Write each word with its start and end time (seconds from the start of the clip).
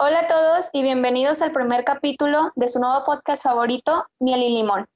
Hola 0.00 0.20
a 0.20 0.26
todos 0.28 0.70
y 0.72 0.82
bienvenidos 0.82 1.42
al 1.42 1.50
primer 1.50 1.82
capítulo 1.82 2.52
de 2.54 2.68
su 2.68 2.78
nuevo 2.78 3.02
podcast 3.02 3.42
favorito, 3.42 4.06
Miel 4.20 4.42
y 4.42 4.50
Limón. 4.50 4.86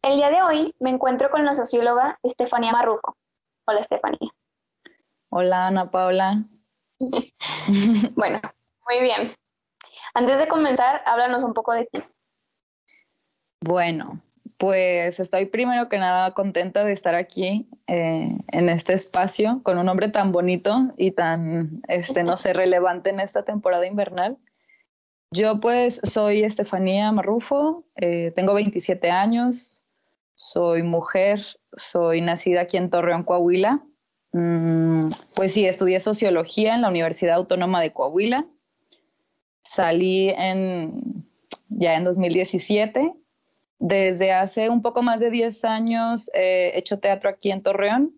El 0.00 0.14
día 0.14 0.30
de 0.30 0.42
hoy 0.42 0.76
me 0.78 0.90
encuentro 0.90 1.28
con 1.28 1.44
la 1.44 1.56
socióloga 1.56 2.20
Estefanía 2.22 2.70
Marrufo. 2.70 3.16
Hola 3.66 3.80
Estefanía. 3.80 4.30
Hola 5.30 5.66
Ana 5.66 5.90
Paula. 5.90 6.44
bueno, 8.14 8.40
muy 8.88 9.00
bien. 9.00 9.34
Antes 10.14 10.38
de 10.38 10.46
comenzar, 10.46 11.02
háblanos 11.04 11.42
un 11.42 11.52
poco 11.52 11.72
de 11.72 11.86
ti. 11.86 12.04
Bueno, 13.60 14.22
pues 14.58 15.20
estoy 15.20 15.46
primero 15.46 15.88
que 15.88 15.98
nada 15.98 16.32
contenta 16.32 16.84
de 16.84 16.92
estar 16.92 17.14
aquí 17.14 17.68
eh, 17.86 18.36
en 18.48 18.68
este 18.68 18.94
espacio 18.94 19.60
con 19.62 19.78
un 19.78 19.88
hombre 19.88 20.08
tan 20.08 20.32
bonito 20.32 20.94
y 20.96 21.10
tan, 21.10 21.82
este, 21.88 22.24
no 22.24 22.36
sé, 22.36 22.52
relevante 22.52 23.10
en 23.10 23.20
esta 23.20 23.44
temporada 23.44 23.86
invernal. 23.86 24.38
Yo 25.30 25.60
pues 25.60 26.00
soy 26.04 26.42
Estefanía 26.42 27.12
Marrufo, 27.12 27.84
eh, 27.96 28.32
tengo 28.34 28.54
27 28.54 29.10
años, 29.10 29.82
soy 30.34 30.82
mujer, 30.82 31.44
soy 31.72 32.20
nacida 32.22 32.62
aquí 32.62 32.78
en 32.78 32.88
Torreón, 32.88 33.24
Coahuila. 33.24 33.82
Mm, 34.32 35.08
pues 35.34 35.52
sí, 35.52 35.66
estudié 35.66 36.00
sociología 36.00 36.74
en 36.74 36.82
la 36.82 36.88
Universidad 36.88 37.34
Autónoma 37.34 37.82
de 37.82 37.92
Coahuila. 37.92 38.46
Salí 39.62 40.30
en, 40.30 41.26
ya 41.68 41.96
en 41.96 42.04
2017 42.04 43.14
desde 43.78 44.32
hace 44.32 44.70
un 44.70 44.82
poco 44.82 45.02
más 45.02 45.20
de 45.20 45.30
10 45.30 45.64
años 45.64 46.30
eh, 46.34 46.72
he 46.74 46.78
hecho 46.78 46.98
teatro 46.98 47.28
aquí 47.28 47.50
en 47.50 47.62
Torreón, 47.62 48.14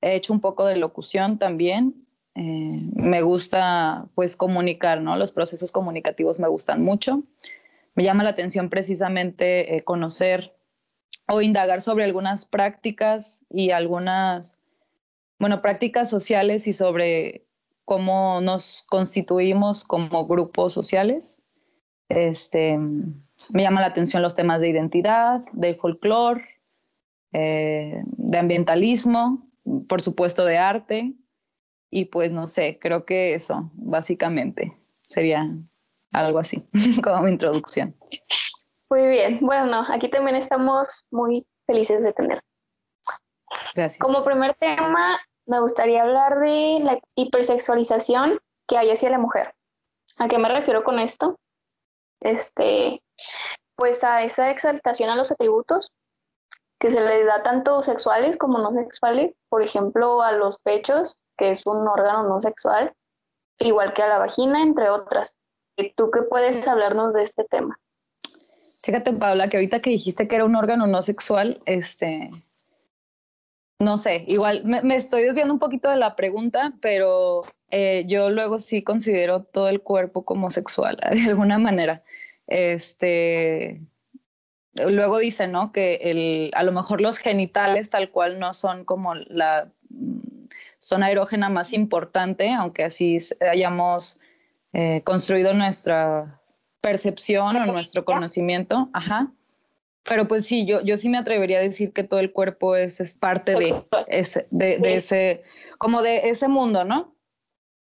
he 0.00 0.14
hecho 0.14 0.32
un 0.32 0.40
poco 0.40 0.66
de 0.66 0.76
locución 0.76 1.38
también. 1.38 2.06
Eh, 2.36 2.90
me 2.94 3.22
gusta 3.22 4.08
pues 4.14 4.36
comunicar, 4.36 5.00
¿no? 5.00 5.16
Los 5.16 5.30
procesos 5.32 5.72
comunicativos 5.72 6.40
me 6.40 6.48
gustan 6.48 6.82
mucho. 6.82 7.22
Me 7.94 8.02
llama 8.02 8.24
la 8.24 8.30
atención 8.30 8.70
precisamente 8.70 9.76
eh, 9.76 9.84
conocer 9.84 10.56
o 11.28 11.40
indagar 11.40 11.80
sobre 11.80 12.04
algunas 12.04 12.44
prácticas 12.44 13.44
y 13.50 13.70
algunas, 13.70 14.58
bueno, 15.38 15.62
prácticas 15.62 16.10
sociales 16.10 16.66
y 16.66 16.72
sobre 16.72 17.46
cómo 17.84 18.40
nos 18.40 18.82
constituimos 18.88 19.84
como 19.84 20.26
grupos 20.26 20.72
sociales. 20.72 21.38
Este, 22.08 22.78
me 23.52 23.62
llama 23.62 23.80
la 23.80 23.88
atención 23.88 24.22
los 24.22 24.34
temas 24.34 24.60
de 24.60 24.68
identidad, 24.68 25.42
de 25.52 25.74
folclore, 25.74 26.44
eh, 27.32 28.02
de 28.04 28.38
ambientalismo, 28.38 29.48
por 29.88 30.00
supuesto 30.00 30.44
de 30.44 30.58
arte. 30.58 31.14
Y 31.90 32.06
pues 32.06 32.32
no 32.32 32.46
sé, 32.46 32.78
creo 32.80 33.04
que 33.04 33.34
eso, 33.34 33.70
básicamente, 33.74 34.76
sería 35.08 35.48
algo 36.12 36.38
así, 36.38 36.66
como 37.02 37.22
mi 37.22 37.30
introducción. 37.32 37.94
Muy 38.90 39.08
bien, 39.08 39.38
bueno, 39.40 39.84
aquí 39.88 40.08
también 40.08 40.36
estamos 40.36 41.04
muy 41.10 41.46
felices 41.66 42.04
de 42.04 42.12
tener. 42.12 42.40
Gracias. 43.74 43.98
Como 43.98 44.24
primer 44.24 44.54
tema, 44.54 45.20
me 45.46 45.60
gustaría 45.60 46.02
hablar 46.02 46.38
de 46.40 46.80
la 46.82 46.98
hipersexualización 47.14 48.38
que 48.66 48.78
hay 48.78 48.90
hacia 48.90 49.10
la 49.10 49.18
mujer. 49.18 49.54
¿A 50.20 50.28
qué 50.28 50.38
me 50.38 50.48
refiero 50.48 50.84
con 50.84 50.98
esto? 50.98 51.38
Este, 52.20 53.02
pues 53.76 54.04
a 54.04 54.22
esa 54.22 54.50
exaltación 54.50 55.10
a 55.10 55.16
los 55.16 55.32
atributos 55.32 55.90
que 56.78 56.90
se 56.90 57.00
le 57.00 57.24
da 57.24 57.42
tanto 57.42 57.82
sexuales 57.82 58.36
como 58.36 58.58
no 58.58 58.72
sexuales, 58.72 59.32
por 59.48 59.62
ejemplo, 59.62 60.22
a 60.22 60.32
los 60.32 60.58
pechos, 60.58 61.18
que 61.36 61.50
es 61.50 61.62
un 61.66 61.86
órgano 61.88 62.28
no 62.28 62.40
sexual, 62.40 62.92
igual 63.58 63.92
que 63.92 64.02
a 64.02 64.08
la 64.08 64.18
vagina, 64.18 64.62
entre 64.62 64.90
otras. 64.90 65.38
¿Tú 65.96 66.10
qué 66.10 66.22
puedes 66.22 66.66
hablarnos 66.68 67.14
de 67.14 67.22
este 67.22 67.44
tema? 67.44 67.78
Fíjate, 68.82 69.14
Paula, 69.14 69.48
que 69.48 69.56
ahorita 69.56 69.80
que 69.80 69.90
dijiste 69.90 70.28
que 70.28 70.36
era 70.36 70.44
un 70.44 70.56
órgano 70.56 70.86
no 70.86 71.00
sexual, 71.00 71.62
este, 71.64 72.30
no 73.78 73.98
sé, 73.98 74.24
igual 74.28 74.62
me, 74.64 74.94
estoy 74.94 75.22
desviando 75.22 75.54
un 75.54 75.58
poquito 75.58 75.88
de 75.88 75.96
la 75.96 76.16
pregunta, 76.16 76.74
pero 76.80 77.42
eh, 77.70 78.04
yo 78.06 78.30
luego 78.30 78.58
sí 78.58 78.82
considero 78.82 79.42
todo 79.42 79.68
el 79.68 79.80
cuerpo 79.80 80.24
como 80.24 80.50
sexual, 80.50 80.98
de 81.12 81.30
alguna 81.30 81.58
manera. 81.58 82.02
Este, 82.46 83.80
luego 84.74 85.18
dice, 85.18 85.46
¿no? 85.46 85.72
Que 85.72 85.96
el, 86.02 86.50
a 86.54 86.62
lo 86.62 86.72
mejor 86.72 87.00
los 87.00 87.18
genitales 87.18 87.90
tal 87.90 88.10
cual 88.10 88.38
no 88.38 88.52
son 88.54 88.84
como 88.84 89.14
la 89.14 89.72
zona 90.78 91.10
erógena 91.10 91.48
más 91.48 91.72
importante, 91.72 92.52
aunque 92.52 92.84
así 92.84 93.16
hayamos 93.40 94.18
eh, 94.72 95.02
construido 95.04 95.54
nuestra 95.54 96.40
percepción 96.80 97.56
o 97.56 97.66
nuestro 97.66 98.04
conocimiento. 98.04 98.90
Ajá. 98.92 99.32
Pero 100.02 100.28
pues 100.28 100.44
sí, 100.44 100.66
yo, 100.66 100.82
yo 100.82 100.98
sí 100.98 101.08
me 101.08 101.16
atrevería 101.16 101.58
a 101.58 101.62
decir 101.62 101.92
que 101.94 102.04
todo 102.04 102.20
el 102.20 102.30
cuerpo 102.30 102.76
es, 102.76 103.00
es 103.00 103.16
parte 103.16 103.54
de 103.54 103.74
ese, 104.08 104.46
de, 104.50 104.78
de 104.78 104.96
ese, 104.96 105.42
como 105.78 106.02
de 106.02 106.28
ese 106.28 106.48
mundo, 106.48 106.84
¿no? 106.84 107.14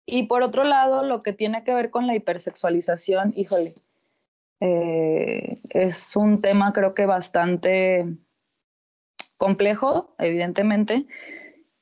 Y 0.04 0.24
por 0.24 0.42
otro 0.42 0.64
lado, 0.64 1.04
lo 1.04 1.20
que 1.20 1.32
tiene 1.32 1.64
que 1.64 1.72
ver 1.72 1.88
con 1.88 2.06
la 2.06 2.14
hipersexualización, 2.14 3.32
híjole, 3.34 3.72
eh, 4.64 5.58
es 5.70 6.14
un 6.14 6.40
tema 6.40 6.72
creo 6.72 6.94
que 6.94 7.04
bastante 7.04 8.06
complejo, 9.36 10.14
evidentemente, 10.20 11.04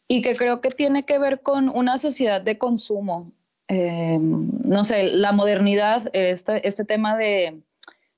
y 0.09 0.23
que 0.23 0.35
creo 0.35 0.63
que 0.63 0.71
tiene 0.71 1.05
que 1.05 1.19
ver 1.19 1.43
con 1.43 1.69
una 1.69 1.99
sociedad 1.99 2.41
de 2.41 2.57
consumo. 2.57 3.33
Eh, 3.69 4.19
no 4.19 4.83
sé, 4.85 5.03
la 5.03 5.33
modernidad, 5.33 6.09
este, 6.15 6.67
este 6.67 6.87
tema 6.87 7.19
de, 7.19 7.61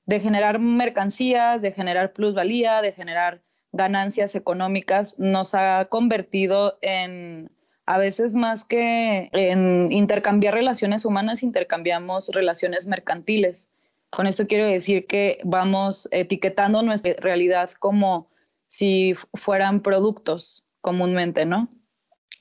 de 0.05 0.19
generar 0.21 0.59
mercancías, 0.59 1.61
de 1.61 1.73
generar 1.73 2.13
plusvalía, 2.13 2.81
de 2.81 2.93
generar 2.93 3.41
ganancias 3.73 4.33
económicas, 4.33 5.19
nos 5.19 5.55
ha 5.55 5.89
convertido 5.89 6.77
en, 6.81 7.51
a 7.85 7.97
veces 7.97 8.33
más 8.33 8.63
que 8.63 9.29
en 9.33 9.91
intercambiar 9.91 10.53
relaciones 10.53 11.03
humanas, 11.03 11.43
intercambiamos 11.43 12.29
relaciones 12.29 12.87
mercantiles. 12.87 13.67
Con 14.15 14.27
esto 14.27 14.45
quiero 14.45 14.67
decir 14.67 15.07
que 15.07 15.39
vamos 15.43 16.07
etiquetando 16.11 16.83
nuestra 16.83 17.13
realidad 17.17 17.71
como 17.71 18.29
si 18.67 19.15
fueran 19.33 19.81
productos 19.81 20.65
comúnmente, 20.81 21.47
¿no? 21.47 21.69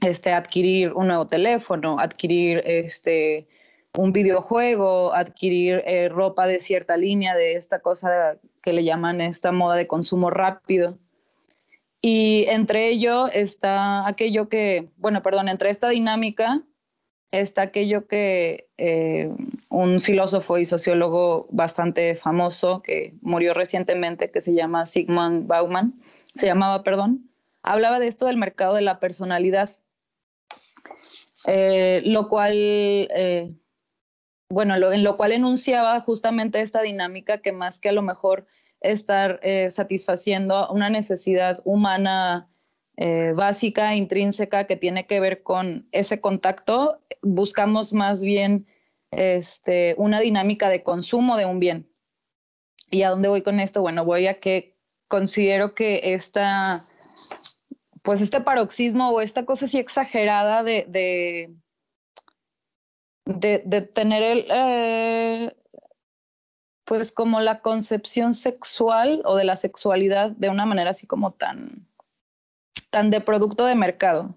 Este, 0.02 0.32
adquirir 0.32 0.92
un 0.92 1.06
nuevo 1.06 1.26
teléfono, 1.26 1.98
adquirir 1.98 2.62
este, 2.66 3.48
un 3.96 4.12
videojuego, 4.12 5.14
adquirir 5.14 5.82
eh, 5.86 6.10
ropa 6.10 6.46
de 6.46 6.60
cierta 6.60 6.98
línea, 6.98 7.34
de 7.34 7.54
esta 7.54 7.78
cosa 7.78 8.36
que 8.62 8.74
le 8.74 8.84
llaman 8.84 9.22
esta 9.22 9.50
moda 9.50 9.76
de 9.76 9.86
consumo 9.86 10.28
rápido. 10.28 10.98
Y 12.02 12.44
entre 12.48 12.88
ello 12.88 13.28
está 13.28 14.06
aquello 14.06 14.50
que, 14.50 14.90
bueno, 14.98 15.22
perdón, 15.22 15.48
entre 15.48 15.70
esta 15.70 15.88
dinámica 15.88 16.62
está 17.32 17.62
aquello 17.62 18.06
que 18.06 18.68
eh, 18.76 19.34
un 19.70 20.00
filósofo 20.02 20.58
y 20.58 20.66
sociólogo 20.66 21.48
bastante 21.50 22.14
famoso 22.14 22.82
que 22.82 23.14
murió 23.22 23.54
recientemente, 23.54 24.30
que 24.30 24.42
se 24.42 24.54
llama 24.54 24.86
Sigmund 24.86 25.46
Bauman, 25.46 25.94
se 26.34 26.46
llamaba, 26.46 26.84
perdón, 26.84 27.30
hablaba 27.62 27.98
de 27.98 28.06
esto 28.06 28.26
del 28.26 28.36
mercado 28.36 28.74
de 28.74 28.82
la 28.82 29.00
personalidad, 29.00 29.70
eh, 31.46 32.02
lo 32.04 32.28
cual, 32.28 32.52
eh, 32.54 33.50
bueno, 34.50 34.76
en 34.92 35.02
lo 35.02 35.16
cual 35.16 35.32
enunciaba 35.32 35.98
justamente 36.00 36.60
esta 36.60 36.82
dinámica 36.82 37.38
que 37.38 37.52
más 37.52 37.80
que 37.80 37.88
a 37.88 37.92
lo 37.92 38.02
mejor 38.02 38.46
estar 38.80 39.40
satisfaciendo 39.70 40.68
una 40.70 40.90
necesidad 40.90 41.60
humana 41.64 42.51
eh, 43.04 43.32
básica, 43.34 43.96
intrínseca, 43.96 44.68
que 44.68 44.76
tiene 44.76 45.08
que 45.08 45.18
ver 45.18 45.42
con 45.42 45.88
ese 45.90 46.20
contacto, 46.20 47.00
buscamos 47.20 47.92
más 47.92 48.22
bien 48.22 48.68
este, 49.10 49.96
una 49.98 50.20
dinámica 50.20 50.68
de 50.68 50.84
consumo 50.84 51.36
de 51.36 51.44
un 51.44 51.58
bien. 51.58 51.90
¿Y 52.92 53.02
a 53.02 53.10
dónde 53.10 53.28
voy 53.28 53.42
con 53.42 53.58
esto? 53.58 53.80
Bueno, 53.80 54.04
voy 54.04 54.28
a 54.28 54.38
que 54.38 54.76
considero 55.08 55.74
que 55.74 56.14
esta, 56.14 56.78
pues 58.02 58.20
este 58.20 58.40
paroxismo 58.40 59.10
o 59.10 59.20
esta 59.20 59.44
cosa 59.46 59.64
así 59.64 59.78
exagerada 59.78 60.62
de, 60.62 60.86
de, 63.24 63.82
tener 63.94 64.22
el, 64.22 64.46
eh, 64.48 65.56
pues 66.84 67.10
como 67.10 67.40
la 67.40 67.62
concepción 67.62 68.32
sexual 68.32 69.22
o 69.24 69.34
de 69.34 69.42
la 69.42 69.56
sexualidad 69.56 70.30
de 70.30 70.50
una 70.50 70.66
manera 70.66 70.90
así 70.90 71.08
como 71.08 71.32
tan 71.32 71.88
tan 72.92 73.10
de 73.10 73.22
producto 73.22 73.64
de 73.64 73.74
mercado. 73.74 74.34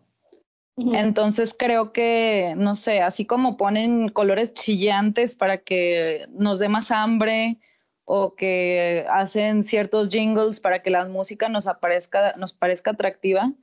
Entonces 0.77 1.55
creo 1.57 1.93
que, 1.93 2.53
no 2.57 2.75
sé, 2.75 3.01
así 3.01 3.25
como 3.25 3.55
ponen 3.55 4.09
colores 4.09 4.53
chillantes 4.53 5.35
para 5.35 5.59
que 5.59 6.27
nos 6.31 6.59
dé 6.59 6.67
más 6.67 6.91
hambre 6.91 7.59
o 8.03 8.35
que 8.35 9.05
hacen 9.09 9.61
ciertos 9.63 10.09
jingles 10.09 10.59
para 10.59 10.81
que 10.81 10.89
la 10.89 11.05
música 11.05 11.47
nos, 11.47 11.67
aparezca, 11.67 12.33
nos 12.37 12.53
parezca 12.53 12.91
atractiva. 12.91 13.53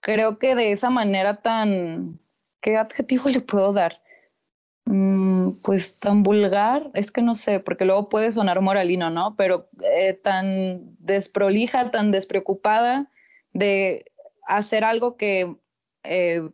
Creo 0.00 0.38
que 0.38 0.54
de 0.54 0.72
esa 0.72 0.88
manera 0.88 1.42
tan, 1.42 2.18
¿qué 2.60 2.76
adjetivo 2.76 3.28
le 3.28 3.40
puedo 3.40 3.72
dar? 3.72 4.00
Mm, 4.86 5.60
pues 5.62 5.98
tan 5.98 6.22
vulgar, 6.22 6.90
es 6.94 7.10
que 7.10 7.22
no 7.22 7.34
sé, 7.34 7.60
porque 7.60 7.84
luego 7.84 8.08
puede 8.08 8.32
sonar 8.32 8.60
moralino, 8.60 9.10
¿no? 9.10 9.36
Pero 9.36 9.68
eh, 9.84 10.14
tan 10.14 10.96
desprolija, 10.98 11.90
tan 11.90 12.10
despreocupada 12.12 13.10
de 13.52 14.11
hacer 14.46 14.84
algo 14.84 15.16
que 15.16 15.56
eh, 16.02 16.48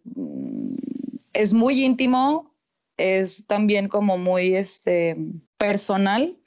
es 1.32 1.54
muy 1.54 1.84
íntimo, 1.84 2.54
es 2.96 3.46
también 3.46 3.88
como 3.88 4.18
muy 4.18 4.54
este, 4.56 5.16
personal. 5.56 6.38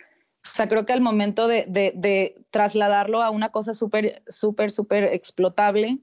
O 0.43 0.53
sea, 0.53 0.67
creo 0.67 0.85
que 0.85 0.93
al 0.93 1.01
momento 1.01 1.47
de, 1.47 2.35
trasladarlo 2.49 3.21
a 3.21 3.29
una 3.29 3.51
cosa 3.51 3.73
súper, 3.73 4.23
súper, 4.27 4.71
súper 4.71 5.05
explotable, 5.05 5.99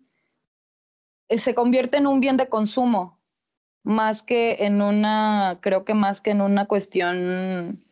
eh, 1.29 1.39
se 1.39 1.55
convierte 1.55 1.99
en 1.99 2.07
un 2.07 2.21
bien 2.21 2.37
de 2.37 2.49
consumo, 2.49 3.21
más 3.83 4.23
que 4.23 4.57
en 4.61 4.81
una, 4.81 5.59
creo 5.61 5.85
que 5.85 5.95
más 5.95 6.21
que 6.21 6.31
en 6.31 6.41
una 6.41 6.67
cuestión 6.67 7.85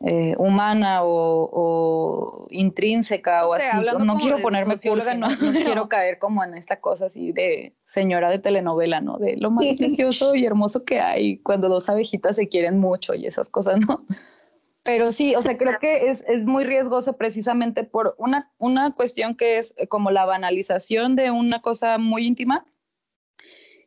eh, 0.00 0.36
humana 0.38 1.00
o, 1.02 2.46
intrínseca 2.50 3.46
o, 3.46 3.54
así. 3.54 3.76
No 4.04 4.16
quiero 4.18 4.40
ponerme 4.40 4.76
pulga, 4.76 5.14
no, 5.14 5.28
no, 5.40 5.52
quiero 5.52 5.88
caer 5.88 6.18
como 6.18 6.44
en 6.44 6.54
esta 6.54 6.80
cosa 6.80 7.06
así 7.06 7.32
de 7.32 7.74
señora 7.84 8.30
de 8.30 8.38
telenovela, 8.38 9.00
¿no? 9.00 9.18
De 9.18 9.36
lo 9.36 9.50
más 9.50 9.66
precioso 9.76 10.36
y 10.36 10.46
hermoso 10.46 10.84
que 10.84 11.00
hay 11.00 11.38
cuando 11.38 11.68
dos 11.68 11.88
abejitas 11.88 12.36
se 12.36 12.48
quieren 12.48 12.78
mucho 12.78 13.14
y 13.14 13.26
esas 13.26 13.48
cosas, 13.48 13.80
¿no? 13.86 14.04
Pero 14.84 15.10
sí, 15.10 15.34
o 15.34 15.42
sea, 15.42 15.58
creo 15.58 15.78
que 15.80 16.08
es, 16.08 16.24
es 16.28 16.44
muy 16.44 16.64
riesgoso 16.64 17.16
precisamente 17.16 17.84
por 17.84 18.14
una, 18.18 18.52
una 18.56 18.94
cuestión 18.94 19.34
que 19.34 19.58
es 19.58 19.74
como 19.88 20.10
la 20.10 20.24
banalización 20.24 21.16
de 21.16 21.30
una 21.30 21.60
cosa 21.60 21.98
muy 21.98 22.24
íntima. 22.24 22.64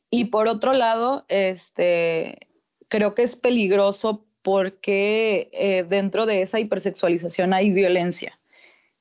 Y 0.10 0.26
por 0.26 0.48
otro 0.48 0.74
lado, 0.74 1.26
este, 1.30 2.50
creo 2.90 3.16
que 3.16 3.24
es 3.24 3.38
peligroso 3.38 4.28
porque 4.42 5.50
eh, 5.54 5.84
dentro 5.84 6.26
de 6.26 6.42
esa 6.42 6.60
hipersexualización 6.60 7.54
hay 7.54 7.72
violencia, 7.72 8.40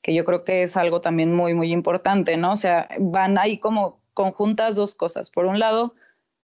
que 0.03 0.15
yo 0.15 0.25
creo 0.25 0.45
que 0.45 0.63
es 0.63 0.77
algo 0.77 1.01
también 1.01 1.35
muy, 1.35 1.55
muy 1.55 1.73
importante, 1.73 2.37
¿no? 2.37 2.53
O 2.53 2.57
sea, 2.57 2.89
van 2.99 3.39
ahí 3.39 3.59
como 3.59 4.01
conjuntas 4.15 4.77
dos 4.77 4.95
cosas. 4.95 5.31
Por 5.31 5.47
un 5.47 5.59
lado, 5.59 5.95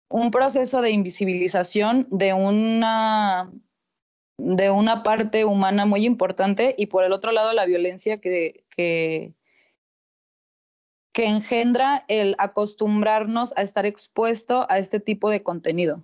un 0.09 0.31
proceso 0.31 0.81
de 0.83 0.91
invisibilización 0.91 2.07
de 2.11 2.33
una 2.33 3.51
de 4.39 4.71
una 4.71 5.03
parte 5.03 5.45
humana 5.45 5.87
muy 5.87 6.05
importante 6.05 6.75
y 6.77 6.87
por 6.87 7.05
el 7.05 7.13
otro 7.13 7.33
lado 7.33 7.55
la 7.55 7.65
violencia 7.65 8.21
que, 8.21 8.65
que, 8.69 9.35
que 11.13 11.27
engendra 11.27 12.05
el 12.09 12.37
acostumbrarnos 12.39 13.57
a 13.57 13.63
estar 13.63 13.87
expuesto 13.87 14.67
a 14.69 14.79
este 14.79 15.01
tipo 15.01 15.31
de 15.31 15.43
contenido. 15.43 16.03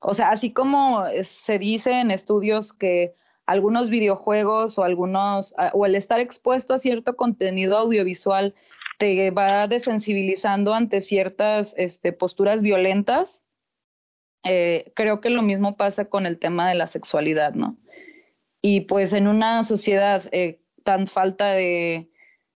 O 0.00 0.14
sea, 0.14 0.30
así 0.30 0.52
como 0.52 1.04
se 1.22 1.58
dice 1.58 2.00
en 2.00 2.10
estudios 2.10 2.72
que 2.72 3.14
algunos 3.46 3.90
videojuegos 3.90 4.78
o 4.78 4.84
algunos 4.84 5.54
o 5.72 5.86
el 5.86 5.94
estar 5.94 6.20
expuesto 6.20 6.74
a 6.74 6.78
cierto 6.78 7.16
contenido 7.16 7.78
audiovisual 7.78 8.54
te 8.98 9.30
va 9.30 9.66
desensibilizando 9.68 10.74
ante 10.74 11.00
ciertas 11.00 11.74
este, 11.78 12.12
posturas 12.12 12.62
violentas, 12.62 13.44
eh, 14.44 14.92
creo 14.94 15.20
que 15.20 15.30
lo 15.30 15.42
mismo 15.42 15.76
pasa 15.76 16.06
con 16.06 16.26
el 16.26 16.38
tema 16.38 16.68
de 16.68 16.74
la 16.74 16.86
sexualidad, 16.86 17.54
¿no? 17.54 17.76
Y 18.60 18.82
pues 18.82 19.12
en 19.12 19.28
una 19.28 19.62
sociedad 19.64 20.24
eh, 20.32 20.60
tan 20.84 21.06
falta 21.06 21.52
de 21.52 22.10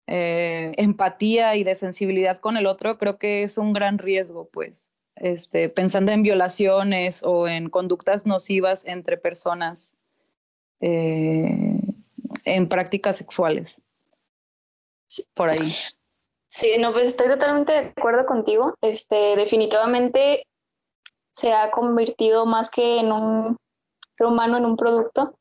eh, 0.07 0.71
empatía 0.77 1.55
y 1.55 1.63
de 1.63 1.75
sensibilidad 1.75 2.37
con 2.37 2.57
el 2.57 2.65
otro, 2.65 2.97
creo 2.97 3.17
que 3.17 3.43
es 3.43 3.57
un 3.57 3.73
gran 3.73 3.97
riesgo, 3.97 4.49
pues, 4.49 4.93
este, 5.19 5.69
pensando 5.69 6.11
en 6.11 6.23
violaciones 6.23 7.21
o 7.23 7.47
en 7.47 7.69
conductas 7.69 8.25
nocivas 8.25 8.85
entre 8.85 9.17
personas 9.17 9.95
en 10.81 12.67
prácticas 12.69 13.17
sexuales. 13.17 13.81
Por 15.33 15.49
ahí. 15.49 15.73
Sí, 16.47 16.71
no, 16.79 16.91
pues 16.91 17.07
estoy 17.09 17.27
totalmente 17.27 17.71
de 17.71 17.79
acuerdo 17.95 18.25
contigo. 18.25 18.75
Este, 18.81 19.35
definitivamente 19.35 20.47
se 21.31 21.53
ha 21.53 21.69
convertido 21.71 22.45
más 22.45 22.71
que 22.71 22.99
en 22.99 23.11
un 23.11 23.57
ser 24.17 24.27
humano, 24.27 24.57
en 24.57 24.65
un 24.65 24.75
producto, 24.75 25.35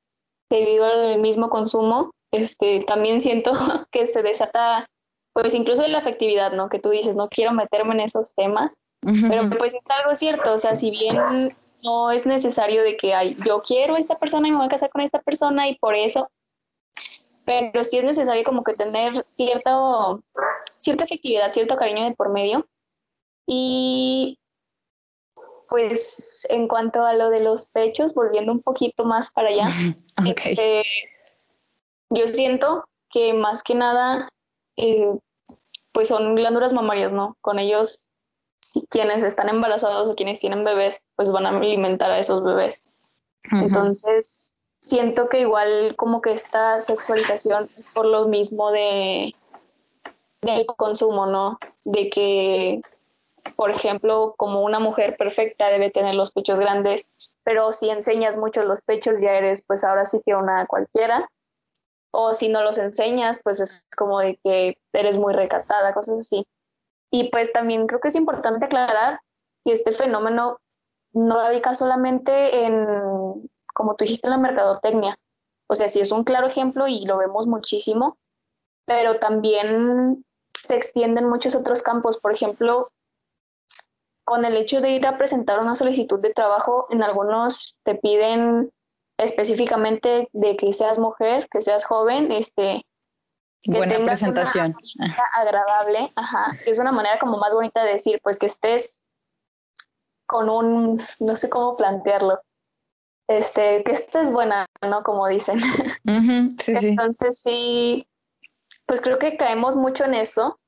debido 0.50 0.84
al 0.84 1.18
mismo 1.18 1.48
consumo. 1.48 2.10
Este, 2.30 2.80
también 2.80 3.20
siento 3.20 3.52
que 3.90 4.06
se 4.06 4.22
desata, 4.22 4.86
pues 5.32 5.54
incluso 5.54 5.82
de 5.82 5.88
la 5.88 5.98
afectividad, 5.98 6.52
¿no? 6.52 6.68
Que 6.68 6.78
tú 6.78 6.90
dices, 6.90 7.16
no 7.16 7.28
quiero 7.28 7.52
meterme 7.52 7.94
en 7.94 8.00
esos 8.00 8.34
temas, 8.34 8.78
pero 9.00 9.48
pues 9.58 9.74
es 9.74 9.90
algo 9.90 10.14
cierto, 10.14 10.54
o 10.54 10.58
sea, 10.58 10.74
si 10.74 10.90
bien 10.90 11.56
no 11.82 12.10
es 12.10 12.26
necesario 12.26 12.82
de 12.82 12.96
que 12.96 13.14
ay, 13.14 13.36
yo 13.46 13.62
quiero 13.62 13.94
a 13.94 13.98
esta 13.98 14.18
persona 14.18 14.48
y 14.48 14.50
me 14.50 14.56
voy 14.56 14.66
a 14.66 14.70
casar 14.70 14.90
con 14.90 15.02
esta 15.02 15.20
persona 15.20 15.68
y 15.68 15.76
por 15.76 15.94
eso, 15.94 16.30
pero 17.44 17.84
sí 17.84 17.98
es 17.98 18.04
necesario 18.04 18.44
como 18.44 18.62
que 18.62 18.74
tener 18.74 19.24
cierto, 19.26 20.22
cierta 20.80 21.04
efectividad, 21.04 21.52
cierto 21.52 21.76
cariño 21.76 22.04
de 22.04 22.14
por 22.14 22.28
medio. 22.30 22.66
Y 23.46 24.38
pues 25.68 26.46
en 26.50 26.68
cuanto 26.68 27.04
a 27.04 27.14
lo 27.14 27.30
de 27.30 27.40
los 27.40 27.66
pechos, 27.66 28.12
volviendo 28.12 28.52
un 28.52 28.60
poquito 28.60 29.04
más 29.04 29.30
para 29.32 29.48
allá, 29.48 29.68
este, 30.26 30.82
yo 32.10 32.26
siento 32.26 32.84
que 33.10 33.32
más 33.32 33.62
que 33.62 33.74
nada, 33.74 34.28
eh, 34.76 35.08
pues 35.92 36.08
son 36.08 36.34
glándulas 36.34 36.72
mamarias, 36.72 37.12
¿no? 37.12 37.36
Con 37.40 37.58
ellos, 37.58 38.10
si 38.68 38.86
quienes 38.90 39.22
están 39.22 39.48
embarazados 39.48 40.10
o 40.10 40.14
quienes 40.14 40.40
tienen 40.40 40.62
bebés, 40.62 41.02
pues 41.16 41.30
van 41.30 41.46
a 41.46 41.50
alimentar 41.50 42.10
a 42.10 42.18
esos 42.18 42.42
bebés. 42.42 42.82
Entonces, 43.50 44.56
siento 44.78 45.28
que 45.28 45.40
igual 45.40 45.96
como 45.96 46.20
que 46.20 46.32
esta 46.32 46.80
sexualización 46.80 47.70
por 47.94 48.04
lo 48.04 48.28
mismo 48.28 48.70
de 48.70 49.34
del 50.42 50.66
consumo, 50.66 51.26
¿no? 51.26 51.58
De 51.84 52.10
que 52.10 52.82
por 53.56 53.70
ejemplo, 53.70 54.34
como 54.36 54.62
una 54.62 54.78
mujer 54.78 55.16
perfecta 55.16 55.70
debe 55.70 55.90
tener 55.90 56.14
los 56.14 56.30
pechos 56.30 56.60
grandes, 56.60 57.06
pero 57.42 57.72
si 57.72 57.88
enseñas 57.88 58.36
mucho 58.36 58.62
los 58.62 58.82
pechos 58.82 59.20
ya 59.20 59.32
eres 59.32 59.64
pues 59.66 59.82
ahora 59.82 60.04
sí 60.04 60.20
que 60.24 60.34
una 60.34 60.66
cualquiera. 60.66 61.28
O 62.10 62.34
si 62.34 62.48
no 62.48 62.62
los 62.62 62.78
enseñas, 62.78 63.40
pues 63.42 63.60
es 63.60 63.86
como 63.96 64.20
de 64.20 64.38
que 64.44 64.78
eres 64.92 65.18
muy 65.18 65.34
recatada, 65.34 65.92
cosas 65.92 66.18
así. 66.18 66.46
Y 67.10 67.30
pues 67.30 67.52
también 67.52 67.86
creo 67.86 68.00
que 68.00 68.08
es 68.08 68.16
importante 68.16 68.66
aclarar 68.66 69.20
que 69.64 69.72
este 69.72 69.92
fenómeno 69.92 70.58
no 71.12 71.36
radica 71.36 71.74
solamente 71.74 72.64
en, 72.64 73.50
como 73.74 73.94
tú 73.94 74.04
dijiste, 74.04 74.28
en 74.28 74.32
la 74.32 74.38
mercadotecnia. 74.38 75.18
O 75.68 75.74
sea, 75.74 75.88
sí 75.88 76.00
es 76.00 76.12
un 76.12 76.24
claro 76.24 76.46
ejemplo 76.46 76.86
y 76.88 77.04
lo 77.04 77.18
vemos 77.18 77.46
muchísimo, 77.46 78.18
pero 78.86 79.18
también 79.18 80.24
se 80.62 80.76
extienden 80.76 81.28
muchos 81.28 81.54
otros 81.54 81.82
campos. 81.82 82.18
Por 82.18 82.32
ejemplo, 82.32 82.90
con 84.24 84.44
el 84.44 84.56
hecho 84.56 84.80
de 84.80 84.90
ir 84.90 85.06
a 85.06 85.18
presentar 85.18 85.60
una 85.60 85.74
solicitud 85.74 86.20
de 86.20 86.32
trabajo, 86.32 86.86
en 86.90 87.02
algunos 87.02 87.78
te 87.82 87.94
piden 87.94 88.72
específicamente 89.18 90.28
de 90.32 90.56
que 90.56 90.72
seas 90.72 90.98
mujer, 90.98 91.48
que 91.50 91.60
seas 91.60 91.84
joven, 91.84 92.30
este, 92.32 92.84
que 93.70 93.78
buena 93.78 93.94
tengas 93.94 94.20
presentación, 94.20 94.76
una 94.98 95.14
agradable, 95.34 96.12
ajá, 96.16 96.56
es 96.66 96.78
una 96.78 96.92
manera 96.92 97.18
como 97.18 97.38
más 97.38 97.54
bonita 97.54 97.84
de 97.84 97.92
decir, 97.92 98.20
pues 98.22 98.38
que 98.38 98.46
estés 98.46 99.04
con 100.26 100.48
un, 100.48 101.00
no 101.20 101.36
sé 101.36 101.48
cómo 101.48 101.76
plantearlo, 101.76 102.40
este, 103.28 103.82
que 103.84 103.92
estés 103.92 104.32
buena, 104.32 104.66
¿no? 104.82 105.02
Como 105.02 105.26
dicen. 105.28 105.60
sí, 106.58 106.72
Entonces 106.74 107.40
sí, 107.40 108.06
pues 108.86 109.00
creo 109.00 109.18
que 109.18 109.36
caemos 109.36 109.76
mucho 109.76 110.04
en 110.04 110.14
eso 110.14 110.58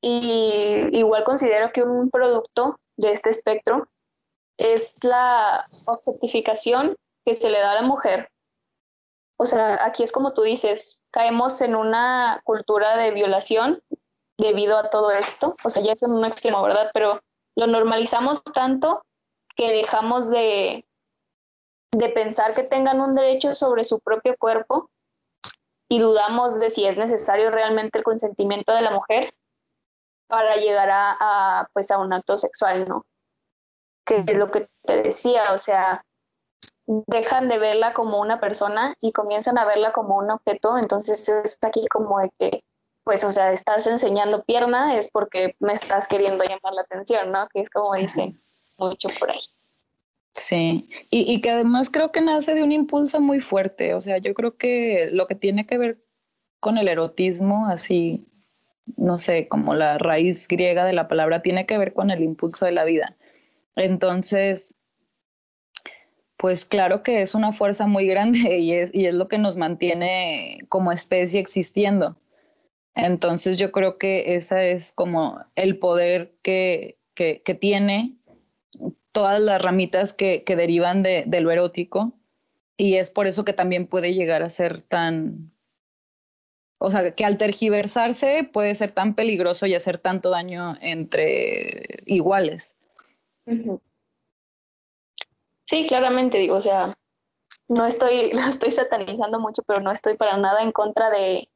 y 0.00 0.88
igual 0.92 1.24
considero 1.24 1.72
que 1.72 1.82
un 1.82 2.10
producto 2.10 2.78
de 2.96 3.12
este 3.12 3.30
espectro 3.30 3.88
es 4.56 5.04
la 5.04 5.66
objetificación 5.86 6.96
que 7.24 7.34
se 7.34 7.50
le 7.50 7.58
da 7.58 7.72
a 7.72 7.82
la 7.82 7.82
mujer. 7.82 8.30
O 9.38 9.46
sea, 9.46 9.84
aquí 9.84 10.02
es 10.02 10.12
como 10.12 10.32
tú 10.32 10.42
dices, 10.42 11.00
caemos 11.10 11.60
en 11.60 11.76
una 11.76 12.40
cultura 12.44 12.96
de 12.96 13.12
violación 13.12 13.82
debido 14.36 14.76
a 14.76 14.90
todo 14.90 15.10
esto. 15.10 15.56
O 15.64 15.68
sea, 15.68 15.82
ya 15.82 15.92
es 15.92 16.02
en 16.02 16.12
un 16.12 16.24
extremo, 16.24 16.62
¿verdad? 16.62 16.90
Pero 16.92 17.20
lo 17.56 17.66
normalizamos 17.66 18.42
tanto 18.42 19.02
que 19.56 19.72
dejamos 19.72 20.30
de, 20.30 20.84
de 21.92 22.08
pensar 22.10 22.54
que 22.54 22.64
tengan 22.64 23.00
un 23.00 23.14
derecho 23.14 23.54
sobre 23.54 23.84
su 23.84 24.00
propio 24.00 24.36
cuerpo 24.38 24.90
y 25.88 26.00
dudamos 26.00 26.60
de 26.60 26.70
si 26.70 26.86
es 26.86 26.96
necesario 26.96 27.50
realmente 27.50 27.98
el 27.98 28.04
consentimiento 28.04 28.74
de 28.74 28.82
la 28.82 28.90
mujer 28.90 29.34
para 30.28 30.56
llegar 30.56 30.88
a, 30.92 31.68
pues 31.72 31.90
a 31.90 31.98
un 31.98 32.12
acto 32.12 32.36
sexual, 32.36 32.88
¿no? 32.88 33.06
Que 34.04 34.24
es 34.26 34.36
lo 34.36 34.50
que 34.50 34.68
te 34.84 35.02
decía, 35.02 35.52
o 35.52 35.58
sea, 35.58 36.04
dejan 37.06 37.48
de 37.48 37.58
verla 37.58 37.92
como 37.92 38.18
una 38.18 38.40
persona 38.40 38.94
y 39.00 39.12
comienzan 39.12 39.58
a 39.58 39.66
verla 39.66 39.92
como 39.92 40.16
un 40.16 40.30
objeto, 40.30 40.78
entonces 40.78 41.28
es 41.28 41.58
aquí 41.62 41.86
como 41.88 42.18
de 42.18 42.30
que, 42.38 42.64
pues, 43.04 43.24
o 43.24 43.30
sea, 43.30 43.52
estás 43.52 43.86
enseñando 43.86 44.42
pierna, 44.44 44.96
es 44.96 45.10
porque 45.10 45.54
me 45.60 45.74
estás 45.74 46.08
queriendo 46.08 46.44
llamar 46.44 46.72
la 46.74 46.82
atención, 46.82 47.30
¿no? 47.30 47.46
Que 47.48 47.60
es 47.60 47.70
como 47.70 47.94
dicen 47.94 48.40
mucho 48.78 49.08
por 49.20 49.30
ahí. 49.30 49.40
Sí, 50.34 50.88
y, 51.10 51.32
y 51.32 51.40
que 51.40 51.50
además 51.50 51.90
creo 51.90 52.10
que 52.10 52.20
nace 52.20 52.54
de 52.54 52.62
un 52.62 52.72
impulso 52.72 53.20
muy 53.20 53.40
fuerte, 53.40 53.94
o 53.94 54.00
sea, 54.00 54.18
yo 54.18 54.32
creo 54.34 54.56
que 54.56 55.10
lo 55.12 55.26
que 55.26 55.34
tiene 55.34 55.66
que 55.66 55.78
ver 55.78 55.98
con 56.60 56.78
el 56.78 56.88
erotismo, 56.88 57.66
así, 57.66 58.26
no 58.96 59.18
sé, 59.18 59.48
como 59.48 59.74
la 59.74 59.98
raíz 59.98 60.48
griega 60.48 60.84
de 60.84 60.92
la 60.92 61.08
palabra, 61.08 61.42
tiene 61.42 61.66
que 61.66 61.76
ver 61.76 61.92
con 61.92 62.10
el 62.10 62.22
impulso 62.22 62.64
de 62.64 62.72
la 62.72 62.84
vida. 62.84 63.16
Entonces, 63.76 64.77
pues 66.38 66.64
claro 66.64 67.02
que 67.02 67.20
es 67.20 67.34
una 67.34 67.52
fuerza 67.52 67.86
muy 67.86 68.06
grande 68.06 68.38
y 68.58 68.72
es, 68.72 68.94
y 68.94 69.04
es 69.06 69.14
lo 69.14 69.28
que 69.28 69.36
nos 69.36 69.56
mantiene 69.56 70.60
como 70.70 70.92
especie 70.92 71.40
existiendo. 71.40 72.16
Entonces 72.94 73.58
yo 73.58 73.70
creo 73.70 73.98
que 73.98 74.36
ese 74.36 74.72
es 74.72 74.92
como 74.92 75.44
el 75.54 75.78
poder 75.78 76.32
que, 76.42 76.98
que, 77.14 77.58
tiene 77.60 78.16
todas 79.12 79.40
las 79.40 79.62
ramitas 79.62 80.12
que, 80.12 80.42
que 80.44 80.56
derivan 80.56 81.02
de, 81.02 81.26
lo 81.40 81.50
erótico 81.50 82.12
y 82.76 82.94
es 82.94 83.10
por 83.10 83.26
eso 83.26 83.44
que 83.44 83.52
también 83.52 83.86
puede 83.86 84.14
llegar 84.14 84.42
a 84.42 84.50
ser 84.50 84.82
tan, 84.82 85.52
o 86.78 86.90
sea, 86.90 87.14
que 87.14 87.24
al 87.24 87.38
tergiversarse 87.38 88.48
puede 88.52 88.74
ser 88.74 88.92
tan 88.92 89.14
peligroso 89.14 89.66
y 89.66 89.74
hacer 89.74 89.98
tanto 89.98 90.30
daño 90.30 90.76
entre 90.80 92.02
iguales. 92.06 92.76
Uh. 93.46 93.78
Sí, 95.68 95.86
claramente, 95.86 96.38
digo, 96.38 96.56
o 96.56 96.60
sea, 96.62 96.96
no 97.68 97.84
estoy, 97.84 98.32
lo 98.32 98.40
estoy 98.40 98.70
satanizando 98.70 99.38
mucho, 99.38 99.62
pero 99.66 99.82
no 99.82 99.92
estoy 99.92 100.16
para 100.16 100.38
nada 100.38 100.62
en 100.62 100.72
contra 100.72 101.10
de, 101.10 101.50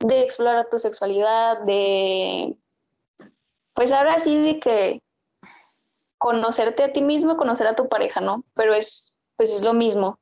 de 0.00 0.22
explorar 0.22 0.68
tu 0.70 0.78
sexualidad, 0.78 1.60
de, 1.64 2.56
pues 3.74 3.92
ahora 3.92 4.18
sí, 4.18 4.40
de 4.40 4.58
que 4.58 5.02
conocerte 6.16 6.82
a 6.82 6.92
ti 6.92 7.02
mismo, 7.02 7.36
conocer 7.36 7.66
a 7.66 7.74
tu 7.74 7.90
pareja, 7.90 8.22
¿no? 8.22 8.42
Pero 8.54 8.72
es, 8.72 9.12
pues 9.36 9.54
es 9.54 9.62
lo 9.62 9.74
mismo. 9.74 10.18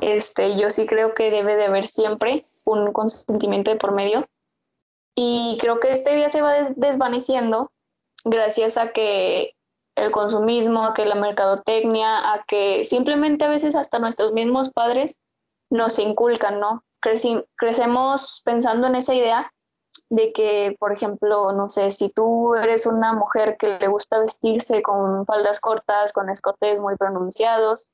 Este, 0.00 0.56
yo 0.56 0.70
sí 0.70 0.86
creo 0.86 1.14
que 1.14 1.32
debe 1.32 1.56
de 1.56 1.64
haber 1.64 1.88
siempre 1.88 2.46
un 2.62 2.92
consentimiento 2.92 3.72
de 3.72 3.76
por 3.76 3.92
medio. 3.92 4.24
Y 5.16 5.58
creo 5.60 5.80
que 5.80 5.90
esta 5.90 6.12
idea 6.12 6.28
se 6.28 6.42
va 6.42 6.52
des 6.52 6.74
desvaneciendo 6.76 7.72
gracias 8.24 8.76
a 8.78 8.92
que 8.92 9.56
el 9.96 10.10
consumismo, 10.10 10.84
a 10.84 10.94
que 10.94 11.04
la 11.04 11.14
mercadotecnia, 11.14 12.32
a 12.32 12.44
que 12.44 12.84
simplemente 12.84 13.44
a 13.44 13.48
veces 13.48 13.74
hasta 13.74 13.98
nuestros 13.98 14.32
mismos 14.32 14.70
padres 14.70 15.16
nos 15.70 15.98
inculcan, 15.98 16.60
¿no? 16.60 16.84
Creci 17.00 17.44
crecemos 17.56 18.42
pensando 18.44 18.86
en 18.86 18.96
esa 18.96 19.14
idea 19.14 19.52
de 20.10 20.32
que, 20.32 20.76
por 20.78 20.92
ejemplo, 20.92 21.52
no 21.52 21.68
sé, 21.68 21.90
si 21.90 22.08
tú 22.08 22.54
eres 22.54 22.86
una 22.86 23.12
mujer 23.12 23.56
que 23.58 23.78
le 23.78 23.88
gusta 23.88 24.18
vestirse 24.18 24.82
con 24.82 25.24
faldas 25.26 25.60
cortas, 25.60 26.12
con 26.12 26.30
escotes 26.30 26.78
muy 26.80 26.96
pronunciados, 26.96 27.88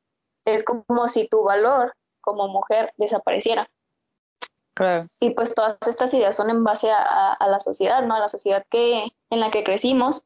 es 0.45 0.65
como 0.65 1.09
si 1.09 1.29
tu 1.29 1.43
valor 1.43 1.95
como 2.21 2.49
mujer 2.49 2.93
desapareciera. 2.97 3.71
Claro. 4.75 5.09
Y 5.21 5.31
pues 5.31 5.55
todas 5.55 5.77
estas 5.87 6.13
ideas 6.15 6.37
son 6.37 6.51
en 6.51 6.65
base 6.65 6.91
a, 6.91 7.03
a, 7.03 7.33
a 7.35 7.49
la 7.49 7.61
sociedad, 7.61 8.03
¿no? 8.05 8.15
A 8.15 8.21
la 8.21 8.29
sociedad 8.29 8.65
que, 8.71 9.09
en 9.31 9.41
la 9.41 9.51
que 9.51 9.65
crecimos 9.65 10.25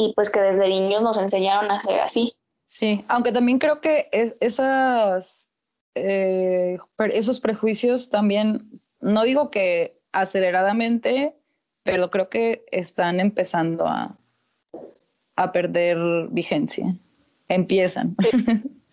y 0.00 0.14
pues 0.14 0.30
que 0.30 0.40
desde 0.40 0.66
niños 0.66 1.02
nos 1.02 1.18
enseñaron 1.18 1.70
a 1.70 1.78
ser 1.78 2.00
así. 2.00 2.34
Sí, 2.64 3.04
aunque 3.08 3.32
también 3.32 3.58
creo 3.58 3.82
que 3.82 4.08
es, 4.12 4.34
esas, 4.40 5.50
eh, 5.94 6.78
esos 7.12 7.38
prejuicios 7.38 8.08
también, 8.08 8.80
no 9.00 9.24
digo 9.24 9.50
que 9.50 10.00
aceleradamente, 10.12 11.36
pero 11.82 12.10
creo 12.10 12.30
que 12.30 12.64
están 12.70 13.20
empezando 13.20 13.86
a, 13.86 14.16
a 15.36 15.52
perder 15.52 15.98
vigencia. 16.30 16.96
Empiezan. 17.48 18.16
Sí. 18.22 18.38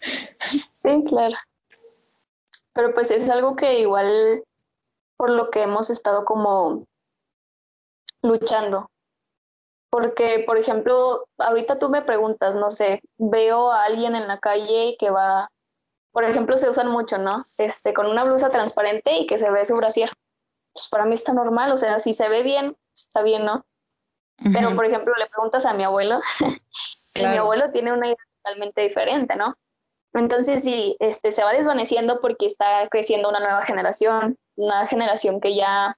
sí, 0.75 1.03
claro. 1.07 1.37
Pero 2.73 2.93
pues 2.93 3.11
es 3.11 3.29
algo 3.29 3.55
que 3.55 3.79
igual 3.79 4.43
por 5.15 5.29
lo 5.29 5.51
que 5.51 5.63
hemos 5.63 5.89
estado 5.89 6.25
como 6.25 6.85
luchando, 8.21 8.89
porque, 9.97 10.43
por 10.45 10.59
ejemplo, 10.59 11.27
ahorita 11.39 11.79
tú 11.79 11.89
me 11.89 12.03
preguntas, 12.03 12.55
no 12.55 12.69
sé, 12.69 13.01
veo 13.17 13.71
a 13.71 13.85
alguien 13.85 14.15
en 14.15 14.27
la 14.27 14.37
calle 14.37 14.95
que 14.99 15.09
va, 15.09 15.49
por 16.11 16.23
ejemplo, 16.23 16.55
se 16.55 16.69
usan 16.69 16.91
mucho, 16.91 17.17
¿no? 17.17 17.47
Este, 17.57 17.95
con 17.95 18.05
una 18.05 18.23
blusa 18.23 18.51
transparente 18.51 19.17
y 19.17 19.25
que 19.25 19.39
se 19.39 19.49
ve 19.49 19.65
su 19.65 19.75
brasier. 19.75 20.11
Pues 20.71 20.87
para 20.91 21.05
mí 21.05 21.15
está 21.15 21.33
normal, 21.33 21.71
o 21.71 21.77
sea, 21.77 21.97
si 21.97 22.13
se 22.13 22.29
ve 22.29 22.43
bien, 22.43 22.77
está 22.93 23.23
bien, 23.23 23.43
¿no? 23.43 23.65
Uh 24.39 24.49
-huh. 24.49 24.53
Pero, 24.53 24.75
por 24.75 24.85
ejemplo, 24.85 25.15
le 25.17 25.25
preguntas 25.25 25.65
a 25.65 25.73
mi 25.73 25.83
abuelo, 25.83 26.19
y 27.15 27.25
mi 27.25 27.37
abuelo 27.37 27.71
tiene 27.71 27.91
una 27.91 28.05
idea 28.05 28.23
totalmente 28.43 28.81
diferente, 28.81 29.35
¿no? 29.35 29.57
Entonces, 30.13 30.63
sí, 30.63 30.95
este, 30.99 31.31
se 31.31 31.43
va 31.43 31.53
desvaneciendo 31.53 32.21
porque 32.21 32.45
está 32.45 32.87
creciendo 32.91 33.29
una 33.29 33.39
nueva 33.39 33.63
generación, 33.63 34.37
una 34.57 34.85
generación 34.85 35.41
que 35.41 35.55
ya 35.55 35.97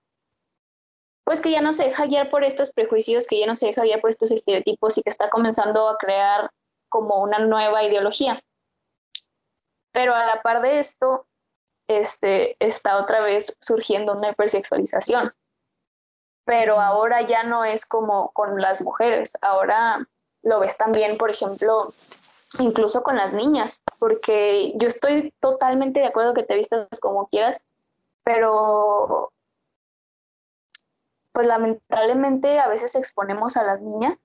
pues 1.29 1.41
que 1.41 1.51
ya 1.51 1.62
no 1.62 1.74
se 1.74 1.83
deja 1.83 2.07
guiar 2.07 2.31
por 2.31 2.43
estos 2.43 2.71
prejuicios, 2.71 3.27
que 3.27 3.39
ya 3.39 3.45
no 3.45 3.53
se 3.53 3.67
deja 3.67 3.83
guiar 3.83 4.01
por 4.01 4.09
estos 4.09 4.31
estereotipos 4.31 4.98
y 4.98 5.03
que 5.03 5.12
está 5.12 5.29
comenzando 5.29 5.88
a 5.88 5.95
crear 6.00 6.50
como 6.89 7.21
una 7.21 7.38
nueva 7.38 7.83
ideología. 7.83 8.41
Pero 9.91 10.15
a 10.15 10.25
la 10.25 10.41
par 10.41 10.63
de 10.63 10.79
esto, 10.79 11.27
este, 11.88 12.57
está 12.59 13.00
otra 13.00 13.21
vez 13.21 13.55
surgiendo 13.62 14.17
una 14.17 14.31
hipersexualización. 14.31 15.31
Pero 16.45 16.81
ahora 16.81 17.21
ya 17.21 17.43
no 17.43 17.63
es 17.63 17.86
como 17.86 18.31
con 18.31 18.59
las 18.59 18.81
mujeres, 18.81 19.38
ahora 19.43 20.07
lo 20.41 20.59
ves 20.59 20.77
también, 20.77 21.19
por 21.19 21.29
ejemplo, 21.29 21.89
incluso 22.57 23.03
con 23.03 23.17
las 23.17 23.33
niñas, 23.33 23.83
porque 24.00 24.74
yo 24.77 24.88
estoy 24.88 25.31
totalmente 25.39 26.00
de 26.00 26.07
acuerdo 26.07 26.33
que 26.33 26.41
te 26.41 26.55
vistas 26.55 26.88
como 27.00 27.27
quieras, 27.27 27.62
pero 28.24 29.31
pues 31.39 31.48
lamentablemente 31.48 32.60
a 32.60 32.67
veces 32.67 32.96
exponemos 32.96 33.55
a 33.55 33.63
las 33.63 33.81
niñas, 33.81 34.17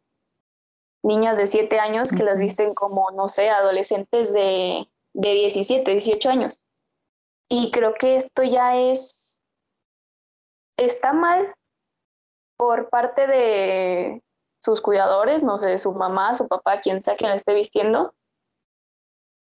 niñas 1.04 1.38
de 1.38 1.46
7 1.46 1.78
años 1.78 2.10
que 2.10 2.24
las 2.24 2.40
visten 2.40 2.74
como, 2.74 3.08
no 3.12 3.28
sé, 3.28 3.50
adolescentes 3.50 4.34
de, 4.34 4.90
de 5.12 5.32
17, 5.32 5.88
18 5.92 6.28
años. 6.28 6.64
Y 7.48 7.70
creo 7.70 7.94
que 7.94 8.16
esto 8.16 8.42
ya 8.42 8.76
es, 8.76 9.44
está 10.76 11.12
mal 11.12 11.54
por 12.56 12.88
parte 12.90 13.28
de 13.28 14.24
sus 14.60 14.80
cuidadores, 14.80 15.44
no 15.44 15.60
sé, 15.60 15.78
su 15.78 15.94
mamá, 15.94 16.34
su 16.34 16.48
papá, 16.48 16.80
quien 16.80 17.00
sea 17.00 17.14
que 17.14 17.28
la 17.28 17.36
esté 17.36 17.54
vistiendo, 17.54 18.12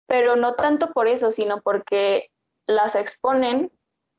pero 0.06 0.36
no 0.36 0.54
tanto 0.54 0.92
por 0.92 1.08
eso, 1.08 1.30
sino 1.30 1.62
porque 1.62 2.30
las 2.66 2.94
exponen 2.94 3.72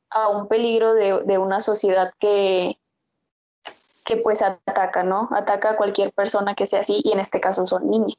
a 0.10 0.30
un 0.30 0.48
peligro 0.48 0.96
de, 0.96 1.22
de 1.26 1.38
una 1.38 1.62
sociedad 1.62 2.12
que, 2.18 2.80
que 4.06 4.18
pues 4.18 4.42
ataca, 4.42 5.04
¿no? 5.04 5.28
Ataca 5.32 5.72
a 5.72 5.78
cualquier 5.78 6.14
persona 6.14 6.56
que 6.56 6.66
sea 6.66 6.82
así 6.82 7.02
y 7.04 7.12
en 7.12 7.20
este 7.20 7.42
caso 7.42 7.66
son 7.66 7.90
niños. 7.90 8.14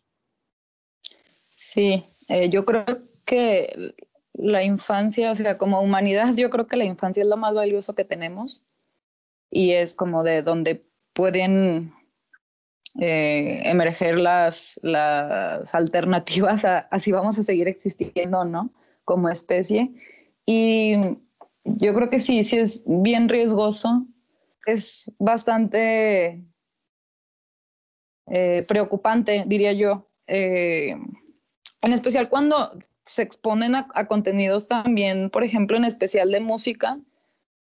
Sí, 1.49 2.05
eh, 2.29 2.51
yo 2.51 2.65
creo 2.67 2.85
que 3.25 3.95
la 4.35 4.63
infancia, 4.63 5.31
o 5.31 5.35
sea, 5.35 5.57
como 5.57 5.81
humanidad, 5.81 6.35
yo 6.35 6.51
creo 6.51 6.67
que 6.67 6.77
la 6.77 6.85
infancia 6.85 7.23
es 7.23 7.29
lo 7.29 7.37
más 7.37 7.55
valioso 7.55 7.95
que 7.95 8.05
tenemos 8.05 8.63
y 9.51 9.73
es 9.73 9.95
como 9.95 10.23
de 10.25 10.43
donde 10.43 10.85
pueden 11.13 11.95
eh, 13.01 13.63
emerger 13.65 14.19
las, 14.19 14.81
las 14.83 15.75
alternativas 15.75 16.65
a, 16.65 16.89
si 16.99 17.13
vamos 17.13 17.39
a 17.39 17.43
seguir 17.43 17.69
existiendo, 17.69 18.45
¿no? 18.45 18.71
Como 19.05 19.29
especie. 19.29 19.95
Y 20.45 20.97
yo 21.65 21.95
creo 21.95 22.11
que 22.11 22.19
sí, 22.19 22.43
sí 22.45 22.59
es 22.59 22.83
bien 22.87 23.29
riesgoso 23.29 24.07
es 24.67 25.11
bastante 25.19 26.45
eh, 28.29 28.65
preocupante, 28.69 29.45
diría 29.47 29.73
yo, 29.73 30.11
eh, 30.27 30.97
en 31.81 31.93
especial 31.93 32.29
cuando 32.29 32.73
se 33.05 33.23
exponen 33.23 33.77
a, 33.77 33.87
a, 33.95 34.07
contenidos 34.07 34.67
también, 34.67 35.31
por 35.31 35.45
ejemplo, 35.45 35.77
en 35.77 35.85
especial 35.85 36.33
de 36.33 36.41
música, 36.41 36.99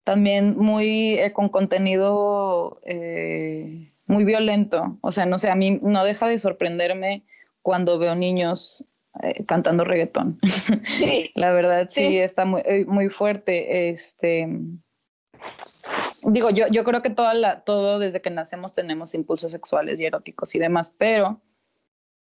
también 0.04 0.58
muy 0.58 1.18
eh, 1.18 1.32
con 1.32 1.50
contenido 1.50 2.82
muy 4.06 4.26
violento. 4.26 4.98
O 5.02 5.12
sea, 5.12 5.28
no 5.28 5.38
sé, 5.38 5.50
a 5.52 5.56
mí 5.56 5.80
no 5.82 6.04
deja 6.04 6.28
de 6.28 6.40
sorprenderme 6.40 7.24
cuando 7.62 8.00
veo 8.00 8.16
niños 8.16 8.86
cantando 9.46 9.84
reggaetón. 9.84 10.40
Sí. 10.86 11.30
La 11.36 11.52
verdad, 11.52 11.88
sí, 11.90 12.02
sí 12.02 12.18
está 12.18 12.46
muy, 12.46 12.64
muy 12.88 13.10
fuerte. 13.10 13.90
Este, 13.90 14.48
digo, 16.24 16.50
yo, 16.50 16.68
yo 16.68 16.84
creo 16.84 17.02
que 17.02 17.10
toda 17.10 17.34
la, 17.34 17.62
todo 17.62 18.00
desde 18.00 18.22
que 18.22 18.30
nacemos 18.30 18.74
tenemos 18.74 19.14
impulsos 19.14 19.52
sexuales 19.52 20.00
y 20.00 20.06
eróticos 20.06 20.56
y 20.56 20.60
demás, 20.60 20.96
pero 20.98 21.42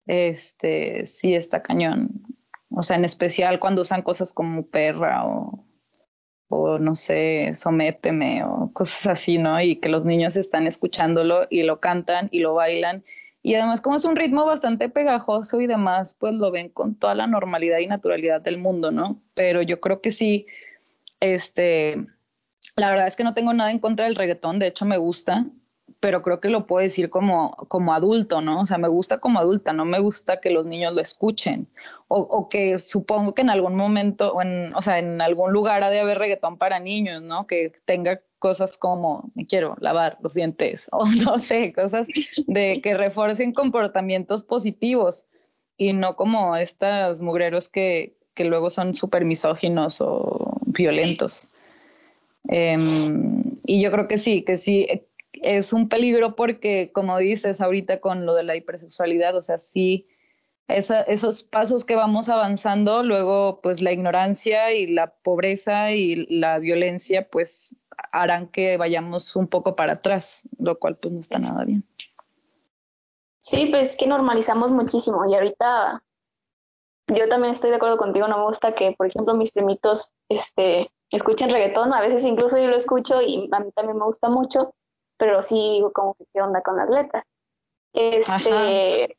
este 0.06 1.06
sí 1.06 1.34
está 1.34 1.64
cañón 1.64 2.24
O 2.70 2.84
sea, 2.84 2.98
en 2.98 3.06
especial 3.06 3.60
cuando 3.60 3.82
usan 3.84 4.02
cosas 4.02 4.34
como 4.34 4.68
perra 4.68 5.26
o, 5.26 5.66
o 6.50 6.80
no 6.80 6.96
sé, 6.96 7.54
sométeme 7.54 8.44
o 8.44 8.72
cosas 8.74 9.08
así, 9.08 9.38
¿no? 9.38 9.60
Y 9.62 9.78
que 9.78 9.90
los 9.90 10.06
niños 10.06 10.36
están 10.36 10.68
escuchándolo 10.68 11.48
y 11.50 11.64
lo 11.64 11.80
cantan 11.80 12.30
y 12.32 12.40
lo 12.40 12.54
bailan. 12.54 13.04
Y 13.42 13.56
además 13.56 13.82
como 13.82 13.98
es 13.98 14.06
un 14.06 14.16
ritmo 14.16 14.46
bastante 14.46 14.90
pegajoso 14.90 15.60
y 15.62 15.68
demás, 15.68 16.16
pues 16.16 16.34
lo 16.34 16.52
ven 16.52 16.70
con 16.70 16.96
toda 16.96 17.16
la 17.16 17.28
normalidad 17.28 17.80
y 17.80 17.88
naturalidad 17.88 18.42
del 18.42 18.58
mundo, 18.58 18.92
¿no? 18.92 19.22
Pero 19.34 19.62
yo 19.62 19.82
creo 19.82 20.02
que 20.02 20.12
sí, 20.12 20.48
este, 21.20 22.08
la 22.76 22.90
verdad 22.90 23.08
es 23.08 23.16
que 23.16 23.24
no 23.24 23.34
tengo 23.34 23.54
nada 23.54 23.72
en 23.72 23.80
contra 23.80 24.06
del 24.06 24.16
reggaetón, 24.16 24.60
de 24.60 24.68
hecho 24.68 24.86
me 24.86 24.98
gusta, 24.98 25.46
pero 26.00 26.22
creo 26.22 26.42
que 26.42 26.50
lo 26.50 26.68
puedo 26.68 26.84
decir 26.84 27.10
como, 27.10 27.56
como 27.70 27.94
adulto, 27.94 28.42
¿no? 28.42 28.62
O 28.62 28.66
sea, 28.66 28.78
me 28.78 28.90
gusta 28.90 29.20
como 29.20 29.40
adulta, 29.40 29.72
no 29.72 29.86
me 29.86 30.00
gusta 30.00 30.42
que 30.42 30.52
los 30.52 30.66
niños 30.66 30.94
lo 30.94 31.00
escuchen. 31.00 31.70
O, 32.10 32.20
o 32.20 32.50
que 32.50 32.78
supongo 32.80 33.34
que 33.34 33.42
en 33.42 33.50
algún 33.50 33.76
momento, 33.76 34.34
o, 34.34 34.42
en, 34.42 34.76
o 34.76 34.82
sea, 34.82 35.00
en 35.00 35.22
algún 35.22 35.54
lugar 35.54 35.82
ha 35.82 35.90
de 35.90 36.02
haber 36.02 36.18
reggaetón 36.18 36.58
para 36.58 36.80
niños, 36.80 37.22
¿no? 37.22 37.48
Que 37.48 37.72
tenga 37.86 38.22
cosas 38.38 38.78
como 38.78 39.32
me 39.36 39.48
quiero 39.48 39.78
lavar 39.80 40.18
los 40.22 40.34
dientes 40.34 40.90
o 40.92 41.06
no 41.06 41.40
sé, 41.40 41.72
cosas 41.72 42.08
de 42.48 42.82
que 42.82 42.98
refuercen 42.98 43.54
comportamientos 43.54 44.44
positivos 44.44 45.26
y 45.78 45.94
no 45.94 46.18
como 46.18 46.58
estas 46.58 47.22
mugreros 47.22 47.70
que, 47.70 48.18
que 48.34 48.44
luego 48.44 48.70
son 48.70 48.94
súper 48.94 49.24
misóginos 49.24 50.02
o 50.02 50.58
violentos. 50.66 51.48
Um, 52.46 53.58
y 53.66 53.82
yo 53.82 53.92
creo 53.92 54.08
que 54.08 54.18
sí, 54.18 54.44
que 54.44 54.58
sí, 54.58 54.88
es 55.34 55.74
un 55.74 55.90
peligro 55.90 56.36
porque, 56.36 56.92
como 56.94 57.18
dices 57.18 57.62
ahorita 57.62 58.00
con 58.00 58.26
lo 58.26 58.34
de 58.34 58.44
la 58.44 58.56
hipersexualidad, 58.56 59.36
o 59.36 59.42
sea, 59.42 59.58
sí, 59.58 60.08
esa, 60.68 61.02
esos 61.02 61.44
pasos 61.44 61.86
que 61.86 61.96
vamos 61.96 62.30
avanzando, 62.30 63.04
luego 63.04 63.60
pues 63.62 63.82
la 63.82 63.92
ignorancia 63.92 64.72
y 64.74 64.88
la 64.88 65.14
pobreza 65.16 65.92
y 65.92 66.26
la 66.28 66.60
violencia 66.60 67.28
pues 67.30 67.76
harán 68.12 68.48
que 68.48 68.78
vayamos 68.78 69.36
un 69.36 69.48
poco 69.48 69.76
para 69.76 69.94
atrás, 69.94 70.44
lo 70.58 70.80
cual 70.80 70.98
pues 70.98 71.14
no 71.14 71.20
está 71.20 71.40
nada 71.40 71.64
bien. 71.66 71.84
Sí, 73.40 73.68
pues 73.70 73.96
que 73.96 74.08
normalizamos 74.08 74.72
muchísimo 74.72 75.30
y 75.30 75.36
ahorita 75.36 76.02
yo 77.08 77.28
también 77.28 77.52
estoy 77.52 77.70
de 77.70 77.76
acuerdo 77.76 77.98
contigo, 77.98 78.28
no 78.28 78.38
me 78.38 78.46
gusta 78.46 78.74
que, 78.74 78.94
por 78.94 79.08
ejemplo, 79.08 79.36
mis 79.36 79.52
primitos 79.52 80.14
este, 80.30 80.90
escuchen 81.18 81.50
reggaetón, 81.50 81.94
a 81.94 82.02
veces 82.02 82.26
incluso 82.26 82.58
yo 82.58 82.68
lo 82.68 82.76
escucho 82.76 83.22
y 83.22 83.50
a 83.52 83.60
mí 83.60 83.72
también 83.72 83.98
me 83.98 84.06
gusta 84.06 84.30
mucho, 84.30 84.74
pero 85.18 85.42
sí 85.42 85.56
digo 85.56 85.92
como 85.92 86.16
que 86.16 86.26
qué 86.34 86.42
onda 86.42 86.62
con 86.62 86.78
las 86.78 86.90
letras. 86.90 87.24
Este, 87.94 89.18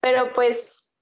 pero 0.00 0.32
pues 0.32 0.96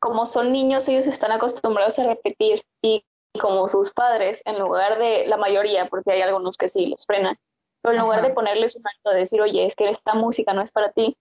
como 0.00 0.26
son 0.26 0.52
niños, 0.52 0.88
ellos 0.88 1.06
están 1.06 1.32
acostumbrados 1.32 1.98
a 1.98 2.04
repetir 2.08 2.64
y 2.82 3.04
como 3.40 3.68
sus 3.68 3.92
padres, 3.92 4.42
en 4.44 4.58
lugar 4.58 4.98
de 4.98 5.26
la 5.26 5.36
mayoría, 5.36 5.88
porque 5.88 6.12
hay 6.12 6.22
algunos 6.22 6.56
que 6.56 6.68
sí 6.68 6.86
los 6.86 7.06
frenan, 7.06 7.38
pero 7.80 7.94
en 7.94 8.02
lugar 8.02 8.22
de 8.22 8.34
ponerles 8.34 8.76
un 8.76 8.82
alto, 8.86 9.10
de 9.10 9.18
decir, 9.20 9.40
oye, 9.40 9.64
es 9.64 9.76
que 9.76 9.88
esta 9.88 10.14
música 10.14 10.52
no 10.52 10.60
es 10.60 10.72
para 10.72 10.92
ti, 10.92 11.16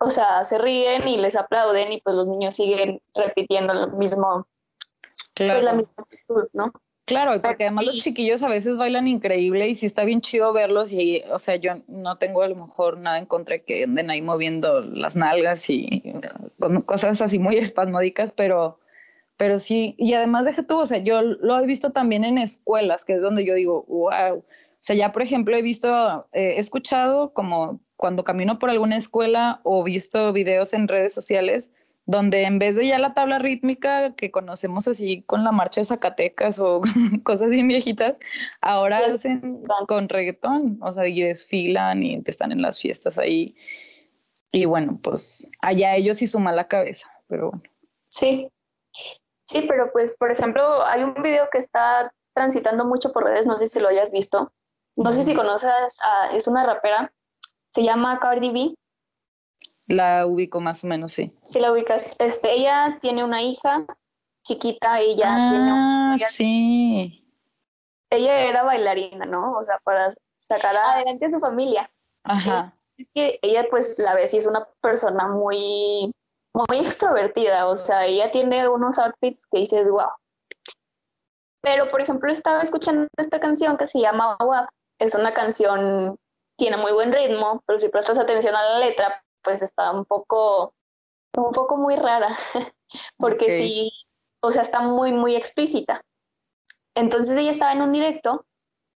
o 0.00 0.10
sea, 0.10 0.44
se 0.44 0.58
ríen 0.58 1.06
y 1.06 1.18
les 1.18 1.36
aplauden 1.36 1.92
y 1.92 2.00
pues 2.00 2.16
los 2.16 2.26
niños 2.26 2.56
siguen 2.56 3.00
repitiendo 3.14 3.72
lo 3.72 3.88
mismo, 3.88 4.46
claro. 5.34 5.54
pues 5.54 5.64
la 5.64 5.72
misma 5.74 5.94
actitud, 6.02 6.48
¿no? 6.52 6.72
Claro, 7.04 7.42
porque 7.42 7.64
además 7.64 7.86
los 7.86 7.96
chiquillos 7.96 8.42
a 8.44 8.48
veces 8.48 8.78
bailan 8.78 9.08
increíble 9.08 9.68
y 9.68 9.74
sí 9.74 9.86
está 9.86 10.04
bien 10.04 10.20
chido 10.20 10.52
verlos 10.52 10.92
y, 10.92 11.22
o 11.32 11.38
sea, 11.40 11.56
yo 11.56 11.82
no 11.88 12.16
tengo 12.16 12.42
a 12.42 12.48
lo 12.48 12.54
mejor 12.54 12.96
nada 12.96 13.18
en 13.18 13.26
contra 13.26 13.56
de 13.56 13.64
que 13.64 13.84
anden 13.84 14.08
ahí 14.10 14.22
moviendo 14.22 14.80
las 14.82 15.16
nalgas 15.16 15.68
y 15.68 16.02
con 16.60 16.80
cosas 16.82 17.20
así 17.20 17.40
muy 17.40 17.56
espasmódicas, 17.58 18.32
pero, 18.32 18.78
pero 19.36 19.58
sí, 19.58 19.96
y 19.98 20.14
además 20.14 20.46
deje 20.46 20.62
tú, 20.62 20.78
o 20.78 20.86
sea, 20.86 20.98
yo 20.98 21.22
lo 21.22 21.58
he 21.58 21.66
visto 21.66 21.90
también 21.90 22.24
en 22.24 22.38
escuelas, 22.38 23.04
que 23.04 23.14
es 23.14 23.20
donde 23.20 23.44
yo 23.44 23.54
digo, 23.54 23.84
wow, 23.88 24.38
o 24.38 24.44
sea, 24.78 24.94
ya 24.94 25.12
por 25.12 25.22
ejemplo 25.22 25.56
he 25.56 25.62
visto, 25.62 26.28
eh, 26.32 26.54
he 26.56 26.58
escuchado 26.60 27.32
como 27.32 27.80
cuando 27.96 28.22
camino 28.24 28.60
por 28.60 28.70
alguna 28.70 28.96
escuela 28.96 29.60
o 29.64 29.82
visto 29.82 30.32
videos 30.32 30.72
en 30.72 30.88
redes 30.88 31.14
sociales 31.14 31.72
donde 32.06 32.42
en 32.42 32.58
vez 32.58 32.76
de 32.76 32.86
ya 32.86 32.98
la 32.98 33.14
tabla 33.14 33.38
rítmica 33.38 34.14
que 34.14 34.30
conocemos 34.30 34.88
así 34.88 35.22
con 35.22 35.44
la 35.44 35.52
marcha 35.52 35.80
de 35.80 35.84
Zacatecas 35.84 36.58
o 36.58 36.80
cosas 37.24 37.50
bien 37.50 37.68
viejitas, 37.68 38.16
ahora 38.60 38.98
hacen 38.98 39.62
con 39.86 40.08
reggaetón, 40.08 40.78
o 40.82 40.92
sea, 40.92 41.06
y 41.06 41.22
desfilan 41.22 42.02
y 42.02 42.20
están 42.24 42.52
en 42.52 42.62
las 42.62 42.80
fiestas 42.80 43.18
ahí. 43.18 43.56
Y 44.50 44.66
bueno, 44.66 44.98
pues 45.02 45.50
allá 45.60 45.96
ellos 45.96 46.20
y 46.22 46.26
su 46.26 46.38
mala 46.38 46.68
cabeza, 46.68 47.08
pero 47.28 47.50
bueno. 47.50 47.62
Sí, 48.10 48.48
sí, 49.44 49.64
pero 49.66 49.90
pues, 49.92 50.12
por 50.14 50.30
ejemplo, 50.30 50.84
hay 50.84 51.02
un 51.04 51.14
video 51.14 51.48
que 51.50 51.58
está 51.58 52.12
transitando 52.34 52.84
mucho 52.84 53.12
por 53.12 53.24
redes, 53.24 53.46
no 53.46 53.56
sé 53.56 53.66
si 53.66 53.80
lo 53.80 53.88
hayas 53.88 54.12
visto. 54.12 54.52
No 54.96 55.10
sé 55.10 55.24
si 55.24 55.34
conoces, 55.34 55.98
a, 56.04 56.36
es 56.36 56.46
una 56.46 56.66
rapera, 56.66 57.10
se 57.70 57.82
llama 57.82 58.20
Cardi 58.20 58.50
B 58.50 58.74
la 59.86 60.26
ubico 60.26 60.60
más 60.60 60.84
o 60.84 60.86
menos, 60.86 61.12
sí. 61.12 61.36
Sí, 61.42 61.60
la 61.60 61.72
ubicas. 61.72 62.16
Este, 62.18 62.52
ella 62.52 62.98
tiene 63.00 63.24
una 63.24 63.42
hija 63.42 63.84
chiquita, 64.44 65.00
ella 65.00 65.34
tiene 65.50 65.70
ah, 65.70 66.16
sí. 66.30 67.18
Ella 68.10 68.40
era 68.40 68.62
bailarina, 68.62 69.24
¿no? 69.24 69.58
O 69.58 69.64
sea, 69.64 69.78
para 69.84 70.08
sacar 70.36 70.76
adelante 70.76 71.26
a 71.26 71.30
su 71.30 71.40
familia. 71.40 71.90
Ajá. 72.24 72.70
Es 72.98 73.08
que 73.14 73.38
ella, 73.42 73.66
pues, 73.70 73.98
la 73.98 74.14
ves 74.14 74.34
y 74.34 74.38
es 74.38 74.46
una 74.46 74.68
persona 74.80 75.28
muy, 75.28 76.12
muy 76.52 76.78
extrovertida. 76.78 77.66
O 77.68 77.76
sea, 77.76 78.06
ella 78.06 78.30
tiene 78.30 78.68
unos 78.68 78.98
outfits 78.98 79.46
que 79.50 79.60
dices, 79.60 79.88
wow. 79.88 80.10
Pero, 81.62 81.90
por 81.90 82.00
ejemplo, 82.00 82.30
estaba 82.30 82.60
escuchando 82.60 83.06
esta 83.16 83.40
canción 83.40 83.76
que 83.76 83.86
se 83.86 84.00
llama 84.00 84.36
WAP. 84.40 84.68
Es 84.98 85.14
una 85.14 85.32
canción, 85.32 86.16
tiene 86.56 86.76
muy 86.76 86.92
buen 86.92 87.12
ritmo, 87.12 87.62
pero 87.66 87.78
si 87.78 87.88
prestas 87.88 88.18
atención 88.18 88.54
a 88.54 88.62
la 88.62 88.78
letra, 88.80 89.21
pues 89.42 89.62
está 89.62 89.92
un 89.92 90.04
poco, 90.04 90.74
un 91.36 91.52
poco 91.52 91.76
muy 91.76 91.96
rara, 91.96 92.36
porque 93.16 93.50
sí, 93.50 93.92
o 94.40 94.50
sea, 94.50 94.62
está 94.62 94.80
muy, 94.80 95.12
muy 95.12 95.36
explícita. 95.36 96.02
Entonces 96.94 97.36
ella 97.38 97.50
estaba 97.50 97.72
en 97.72 97.82
un 97.82 97.92
directo 97.92 98.44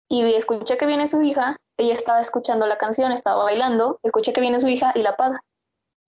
y 0.08 0.22
escuché 0.34 0.76
que 0.76 0.86
viene 0.86 1.06
su 1.06 1.22
hija, 1.22 1.58
ella 1.76 1.94
estaba 1.94 2.20
escuchando 2.20 2.66
la 2.66 2.78
canción, 2.78 3.12
estaba 3.12 3.44
bailando, 3.44 3.98
escuché 4.02 4.32
que 4.32 4.40
viene 4.40 4.60
su 4.60 4.68
hija 4.68 4.92
y 4.94 5.02
la 5.02 5.10
apaga. 5.10 5.42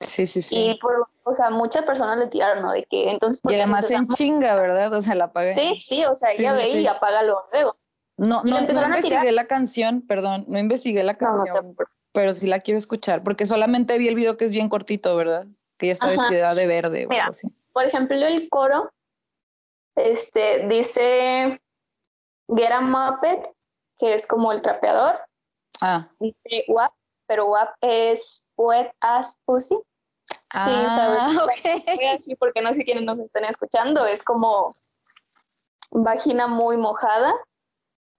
Sí, 0.01 0.27
sí, 0.27 0.43
sí. 0.43 0.57
Y 0.59 0.79
por, 0.79 1.09
o 1.25 1.35
sea, 1.35 1.51
muchas 1.51 1.85
personas 1.85 2.19
le 2.19 2.27
tiraron, 2.27 2.63
¿no? 2.63 2.73
De 2.73 2.85
que 2.85 3.11
entonces... 3.11 3.41
Y 3.49 3.55
además 3.55 3.91
en 3.91 4.09
chinga, 4.09 4.55
¿verdad? 4.57 4.93
O 4.93 5.01
sea, 5.01 5.15
la 5.15 5.25
apaga. 5.25 5.55
Sí, 5.55 5.77
sí, 5.81 6.05
o 6.05 6.17
sea, 6.17 6.33
ella 6.33 6.53
ve 6.53 6.69
y 6.69 6.87
apágalo 6.87 7.47
luego. 7.53 7.77
No, 8.17 8.43
no, 8.45 8.61
no 8.61 8.85
investigué 8.85 9.33
la 9.33 9.47
canción, 9.47 10.03
perdón, 10.03 10.45
no 10.47 10.59
investigué 10.59 11.03
la 11.03 11.17
canción, 11.17 11.77
pero 12.13 12.33
sí 12.33 12.47
la 12.47 12.61
quiero 12.61 12.79
escuchar, 12.79 13.25
porque 13.25 13.45
solamente 13.45 13.99
vi 13.99 14.07
el 14.07 14.15
video 14.15 14.37
que 14.37 14.45
es 14.45 14.53
bien 14.53 14.69
cortito, 14.69 15.17
¿verdad? 15.17 15.47
Que 15.79 15.87
ella 15.87 15.95
está 15.95 16.07
vestida 16.07 16.55
de 16.55 16.67
verde. 16.67 17.07
Mira, 17.09 17.31
Por 17.73 17.85
ejemplo, 17.85 18.17
el 18.17 18.49
coro 18.49 18.93
este, 19.97 20.67
dice 20.69 21.61
Get 22.49 22.71
a 22.71 22.81
Muppet, 22.81 23.51
que 23.99 24.15
es 24.15 24.27
como 24.29 24.53
el 24.53 24.63
trapeador. 24.63 25.19
Ah. 25.81 26.09
Dice 26.21 26.65
WAP, 26.69 26.93
pero 27.27 27.47
WAP 27.47 27.75
es 27.81 28.45
Wet 28.57 28.93
As 29.01 29.41
Pussy. 29.45 29.77
Ah, 30.51 31.29
sí, 31.29 31.37
okay. 31.43 32.19
sí, 32.21 32.37
porque 32.37 32.63
no 32.63 32.73
sé 32.73 32.85
quiénes 32.85 33.05
nos 33.05 33.19
están 33.19 33.45
escuchando, 33.45 34.07
es 34.07 34.23
como 34.23 34.73
vagina 35.91 36.47
muy 36.47 36.77
mojada 36.77 37.35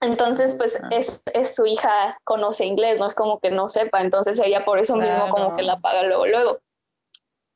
entonces, 0.05 0.55
pues 0.55 0.81
es, 0.91 1.21
es, 1.33 1.55
su 1.55 1.65
hija, 1.65 2.17
conoce 2.23 2.65
inglés, 2.65 2.99
no 2.99 3.07
es 3.07 3.15
como 3.15 3.39
que 3.39 3.51
no 3.51 3.69
sepa, 3.69 4.01
entonces 4.01 4.39
ella 4.39 4.63
por 4.65 4.79
eso 4.79 4.95
mismo 4.95 5.29
como 5.29 5.55
que 5.55 5.63
la 5.63 5.79
paga 5.79 6.03
luego, 6.03 6.25
luego. 6.25 6.59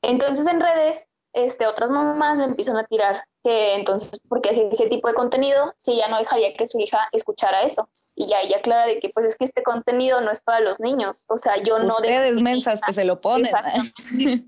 Entonces 0.01 0.47
en 0.47 0.59
redes, 0.59 1.07
este, 1.33 1.67
otras 1.67 1.89
mamás 1.89 2.38
le 2.38 2.45
empiezan 2.45 2.77
a 2.77 2.85
tirar 2.85 3.23
que 3.43 3.75
entonces, 3.75 4.21
porque 4.27 4.49
hace 4.49 4.67
ese 4.67 4.89
tipo 4.89 5.07
de 5.07 5.13
contenido, 5.13 5.73
si 5.77 5.93
ella 5.93 6.09
no 6.09 6.17
dejaría 6.17 6.53
que 6.55 6.67
su 6.67 6.79
hija 6.79 7.07
escuchara 7.12 7.62
eso. 7.62 7.89
Y 8.15 8.27
ya 8.27 8.41
ella 8.41 8.57
aclara 8.57 8.85
de 8.85 8.99
que 8.99 9.09
pues 9.09 9.27
es 9.27 9.38
que 9.38 9.45
este 9.45 9.63
contenido 9.63 10.19
no 10.21 10.31
es 10.31 10.41
para 10.41 10.59
los 10.59 10.79
niños, 10.79 11.25
o 11.29 11.38
sea, 11.38 11.62
yo 11.63 11.79
no... 11.79 11.95
Ustedes 11.95 12.35
mensas 12.35 12.81
que 12.81 12.93
se 12.93 13.05
lo 13.05 13.21
ponen. 13.21 13.51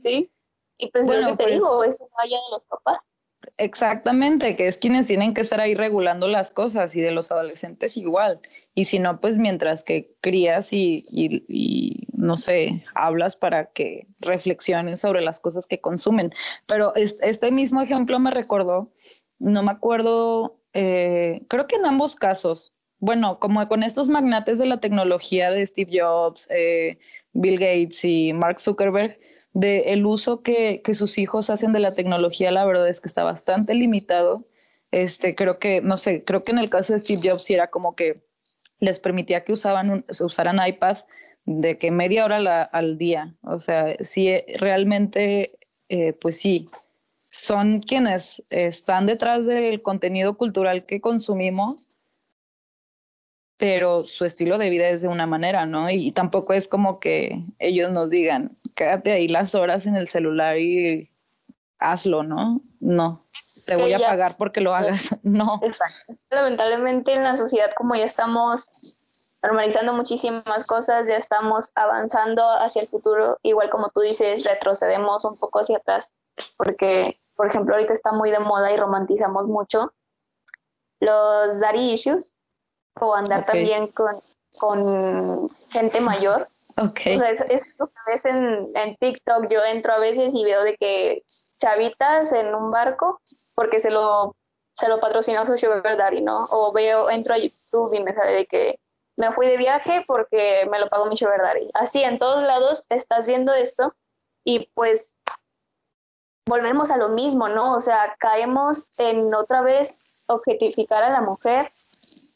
sí. 0.04 0.30
Y 0.78 0.92
pues 0.92 1.06
bueno, 1.06 1.22
lo 1.22 1.38
que 1.38 1.38
te 1.38 1.44
pues 1.44 1.54
digo, 1.56 1.84
eso 1.84 2.10
vaya 2.18 2.38
de 2.38 2.52
los 2.52 2.64
papás. 2.64 3.00
Exactamente, 3.62 4.56
que 4.56 4.66
es 4.66 4.80
quienes 4.80 5.06
tienen 5.06 5.36
que 5.36 5.42
estar 5.42 5.62
ahí 5.62 5.76
regulando 5.76 6.28
las 6.28 6.50
cosas 6.50 6.96
y 6.96 7.02
de 7.02 7.12
los 7.12 7.32
adolescentes 7.32 7.96
igual. 7.96 8.40
Y 8.74 8.86
si 8.86 8.98
no, 8.98 9.20
pues 9.20 9.38
mientras 9.38 9.84
que 9.84 10.16
crías 10.20 10.74
y, 10.74 12.08
no 12.12 12.38
sé, 12.38 12.84
hablas 12.96 13.36
para 13.36 13.68
que 13.68 14.08
reflexionen 14.20 14.98
sobre 14.98 15.22
las 15.22 15.40
cosas 15.40 15.68
que 15.68 15.80
consumen. 15.80 16.34
Pero 16.66 16.96
este 16.96 17.52
mismo 17.52 17.84
ejemplo 17.84 18.18
me 18.18 18.32
recordó, 18.32 18.92
no 19.38 19.62
me 19.62 19.72
acuerdo, 19.72 20.58
eh, 20.74 21.44
creo 21.48 21.68
que 21.68 21.76
en 21.76 21.86
ambos 21.86 22.16
casos, 22.16 22.74
bueno, 22.98 23.38
como 23.38 23.68
con 23.68 23.84
estos 23.84 24.10
magnates 24.10 24.58
de 24.58 24.66
la 24.66 24.80
tecnología 24.80 25.52
de 25.52 25.64
Steve 25.68 26.00
Jobs, 26.02 26.48
eh, 26.50 26.98
Bill 27.34 27.60
Gates 27.60 28.04
y 28.06 28.34
Mark 28.34 28.60
Zuckerberg, 28.60 29.20
de 29.54 29.94
el 29.94 30.06
uso 30.06 30.42
que, 30.44 30.82
que 30.82 30.94
sus 30.94 31.18
hijos 31.18 31.50
hacen 31.50 31.74
de 31.74 31.80
la 31.80 31.92
tecnología, 31.92 32.52
la 32.52 32.66
verdad 32.66 32.88
es 32.88 33.02
que 33.02 33.08
está 33.08 33.24
bastante 33.24 33.74
limitado. 33.74 34.46
Este, 34.92 35.36
creo 35.36 35.60
que, 35.60 35.82
no 35.82 35.98
sé, 35.98 36.24
creo 36.24 36.44
que 36.44 36.52
en 36.52 36.60
el 36.60 36.70
caso 36.70 36.94
de 36.94 37.00
Steve 37.00 37.22
Jobs 37.24 37.50
era 37.50 37.70
como 37.70 37.96
que 37.96 38.24
les 38.80 39.00
permitía 39.00 39.44
que 39.44 39.54
usaban 39.54 40.06
usaran 40.20 40.60
iPad 40.66 40.98
de 41.46 41.78
que 41.78 41.92
media 41.92 42.26
hora 42.26 42.64
al 42.64 42.98
día. 42.98 43.36
O 43.44 43.60
sea, 43.60 43.96
sí, 44.02 44.32
realmente, 44.58 45.58
eh, 45.90 46.14
pues 46.14 46.40
sí, 46.40 46.70
son 47.30 47.80
quienes 47.80 48.44
están 48.50 49.06
detrás 49.06 49.46
del 49.46 49.82
contenido 49.82 50.38
cultural 50.38 50.86
que 50.86 51.00
consumimos, 51.00 51.91
pero 53.62 54.08
su 54.08 54.26
estilo 54.26 54.58
de 54.58 54.72
vida 54.72 54.90
es 54.90 55.04
de 55.04 55.08
una 55.08 55.28
manera, 55.28 55.68
¿no? 55.68 55.88
Y, 55.88 56.12
tampoco 56.14 56.54
es 56.54 56.68
como 56.68 57.00
que 57.00 57.44
ellos 57.60 57.92
nos 57.92 58.10
digan, 58.10 58.58
quédate 58.76 59.12
ahí 59.12 59.28
las 59.28 59.54
horas 59.54 59.86
en 59.86 59.96
el 59.96 60.08
celular 60.08 60.58
y 60.58 61.12
hazlo, 61.78 62.24
¿no? 62.24 62.60
No, 62.80 63.24
te 63.64 63.76
voy 63.76 63.94
a 63.94 64.00
pagar 64.00 64.36
porque 64.36 64.62
lo 64.62 64.74
hagas, 64.74 65.16
no. 65.22 65.60
Exacto. 65.62 66.16
Lamentablemente 66.32 67.14
en 67.14 67.22
la 67.22 67.36
sociedad 67.36 67.70
como 67.78 67.94
ya 67.94 68.06
estamos 68.06 68.66
normalizando 69.44 69.94
muchísimas 69.94 70.66
cosas, 70.66 71.08
ya 71.08 71.18
estamos 71.18 71.72
avanzando 71.76 72.42
hacia 72.54 72.82
el 72.82 72.88
futuro, 72.88 73.38
igual 73.44 73.70
como 73.70 73.90
tú 73.90 74.02
dices, 74.02 74.44
retrocedemos 74.44 75.24
un 75.24 75.38
poco 75.38 75.60
hacia 75.60 75.78
atrás, 75.78 76.12
porque 76.58 77.20
por 77.36 77.46
ejemplo, 77.46 77.76
ahorita 77.76 77.94
está 77.94 78.12
muy 78.12 78.32
de 78.32 78.40
moda 78.40 78.72
y 78.72 78.78
romantizamos 78.78 79.46
mucho 79.46 79.94
los 81.00 81.60
daddy 81.60 81.92
issues 81.92 82.34
o 83.02 83.16
andar 83.16 83.46
también 83.46 83.88
con, 83.88 84.16
con 84.58 85.50
gente 85.70 86.02
mayor. 86.02 86.48
Okay. 86.78 87.16
O 87.16 87.20
sea, 87.20 87.30
es, 87.30 87.76
lo 87.78 87.88
que 87.88 87.94
ves 88.08 88.26
en, 88.26 88.72
en, 88.76 88.96
TikTok. 88.96 89.50
Yo 89.50 89.64
entro 89.66 89.94
a 89.94 90.00
veces 90.00 90.34
y 90.34 90.44
veo 90.46 90.64
de 90.64 90.76
que 90.78 91.24
chavitas 91.60 92.32
en 92.32 92.56
un 92.56 92.72
barco 92.72 93.20
porque 93.56 93.80
se 93.80 93.92
lo, 93.92 94.36
se 94.74 94.88
lo 94.88 95.00
patrocinó 95.00 95.46
su 95.46 95.58
sugar 95.58 95.98
daddy, 95.98 96.22
¿no? 96.22 96.38
O 96.52 96.72
veo, 96.72 97.10
entro 97.10 97.34
a 97.34 97.38
YouTube 97.38 97.94
y 97.94 98.02
me 98.02 98.14
sale 98.14 98.32
de 98.32 98.46
que 98.46 98.80
me 99.18 99.32
fui 99.32 99.48
de 99.48 99.58
viaje 99.58 100.04
porque 100.08 100.68
me 100.72 100.80
lo 100.80 100.88
pagó 100.90 101.08
mi 101.08 101.18
sugar 101.18 101.42
daddy. 101.42 101.70
Así, 101.74 102.04
en 102.04 102.18
todos 102.18 102.44
lados 102.44 102.86
estás 102.90 103.28
viendo 103.28 103.54
esto 103.54 103.94
y 104.44 104.68
pues 104.74 105.18
volvemos 106.48 106.92
a 106.92 106.98
lo 106.98 107.10
mismo, 107.10 107.50
¿no? 107.50 107.76
O 107.76 107.80
sea, 107.80 108.16
caemos 108.20 108.88
en 108.98 109.34
otra 109.36 109.62
vez 109.62 110.00
objetificar 110.28 111.04
a 111.04 111.10
la 111.10 111.22
mujer, 111.22 111.72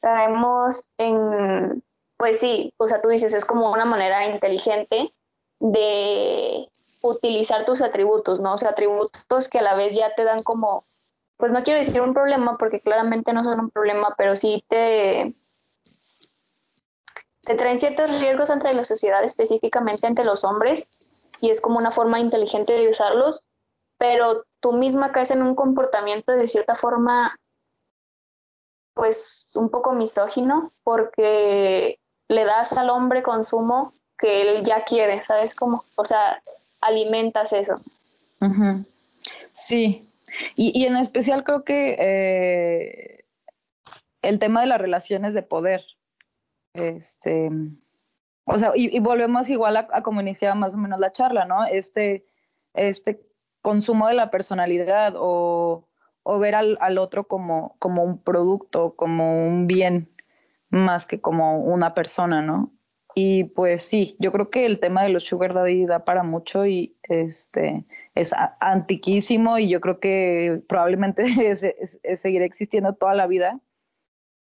caemos 0.05 0.85
en, 0.99 1.83
pues 2.15 2.39
sí, 2.39 2.71
o 2.77 2.87
sea, 2.87 3.01
tú 3.01 3.09
dices, 3.09 3.33
es 3.33 3.43
como 3.43 3.71
una 3.71 3.85
manera 3.85 4.23
inteligente 4.27 5.11
de 5.59 6.69
utilizar 7.01 7.65
tus 7.65 7.81
atributos, 7.81 8.39
¿no? 8.39 8.53
O 8.53 8.57
sea, 8.57 8.69
atributos 8.69 9.49
que 9.49 9.57
a 9.57 9.63
la 9.63 9.73
vez 9.73 9.95
ya 9.95 10.13
te 10.13 10.23
dan 10.23 10.43
como, 10.43 10.83
pues 11.37 11.51
no 11.51 11.63
quiero 11.63 11.79
decir 11.79 11.99
un 12.01 12.13
problema, 12.13 12.55
porque 12.59 12.81
claramente 12.81 13.33
no 13.33 13.43
son 13.43 13.59
un 13.59 13.71
problema, 13.71 14.13
pero 14.15 14.35
sí 14.35 14.63
te, 14.67 15.33
te 17.41 17.55
traen 17.55 17.79
ciertos 17.79 18.19
riesgos 18.19 18.51
entre 18.51 18.75
la 18.75 18.83
sociedad, 18.83 19.23
específicamente 19.23 20.05
entre 20.05 20.25
los 20.25 20.43
hombres, 20.43 20.87
y 21.41 21.49
es 21.49 21.61
como 21.61 21.79
una 21.79 21.89
forma 21.89 22.19
inteligente 22.19 22.73
de 22.73 22.91
usarlos 22.91 23.43
pero 23.97 24.45
tú 24.59 24.73
misma 24.73 25.11
caes 25.11 25.31
en 25.31 25.41
un 25.41 25.55
comportamiento 25.55 26.31
de 26.31 26.47
cierta 26.47 26.75
forma, 26.75 27.39
pues 28.95 29.51
un 29.55 29.69
poco 29.69 29.93
misógino, 29.93 30.71
porque 30.83 31.99
le 32.27 32.45
das 32.45 32.73
al 32.73 32.89
hombre 32.89 33.21
consumo 33.21 33.93
que 34.17 34.41
él 34.41 34.63
ya 34.63 34.83
quiere, 34.83 35.21
¿sabes 35.21 35.53
cómo? 35.53 35.83
O 35.95 36.05
sea, 36.05 36.41
alimentas 36.81 37.53
eso. 37.53 37.81
Sí, 39.53 40.09
y, 40.55 40.85
en 40.85 40.97
especial 40.97 41.43
creo 41.43 41.63
que 41.63 41.95
eh, 41.99 43.25
el 44.21 44.39
tema 44.39 44.61
de 44.61 44.67
las 44.67 44.79
relaciones 44.79 45.33
de 45.33 45.43
poder, 45.43 45.83
este, 46.73 47.49
o 48.45 48.57
sea, 48.57 48.71
y, 48.75 48.99
volvemos 48.99 49.49
igual 49.49 49.77
a, 49.77 49.87
a, 49.91 50.03
como 50.03 50.21
iniciaba 50.21 50.55
más 50.55 50.73
o 50.73 50.77
menos 50.77 50.99
la 50.99 51.11
charla, 51.11 51.45
¿no? 51.45 51.65
Este, 51.65 52.25
este 52.73 53.25
consumo 53.61 54.07
de 54.07 54.13
la 54.13 54.29
personalidad 54.29 55.15
o, 55.17 55.87
ver 56.39 56.55
al, 56.55 56.97
otro 56.97 57.27
como, 57.27 57.75
como 57.79 58.03
un 58.03 58.21
producto, 58.21 58.95
como 58.95 59.47
un 59.47 59.67
bien, 59.67 60.09
más 60.69 61.05
que 61.05 61.21
como 61.21 61.59
una 61.59 61.93
persona, 61.93 62.41
¿no? 62.41 62.73
Y 63.15 63.45
pues 63.45 63.83
sí, 63.83 64.17
yo 64.19 64.33
creo 64.33 64.49
que 64.49 64.65
el 64.65 64.79
tema 64.79 65.03
de 65.03 65.09
los 65.09 65.23
sugar 65.23 65.53
daddy 65.53 65.85
da 65.85 66.03
para 66.03 66.23
mucho 66.23 66.65
y 66.65 66.97
este 67.03 67.85
es 68.13 68.33
antiquísimo 68.59 69.57
y 69.57 69.69
yo 69.69 69.79
creo 69.79 70.01
que 70.01 70.61
probablemente 70.67 71.23
seguirá 72.15 72.43
existiendo 72.43 72.93
toda 72.93 73.15
la 73.15 73.27
vida. 73.27 73.61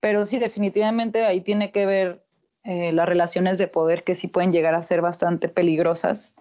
Pero 0.01 0.25
sí, 0.25 0.39
definitivamente 0.39 1.25
ahí 1.25 1.41
tiene 1.41 1.71
que 1.71 1.85
ver 1.85 2.25
eh, 2.63 2.91
las 2.91 3.07
relaciones 3.07 3.57
de 3.57 3.67
poder 3.67 4.03
que 4.03 4.15
sí 4.15 4.27
pueden 4.27 4.51
llegar 4.51 4.75
a 4.75 4.83
ser 4.83 5.01
bastante 5.01 5.47
peligrosas. 5.47 6.35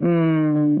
Mm, 0.00 0.78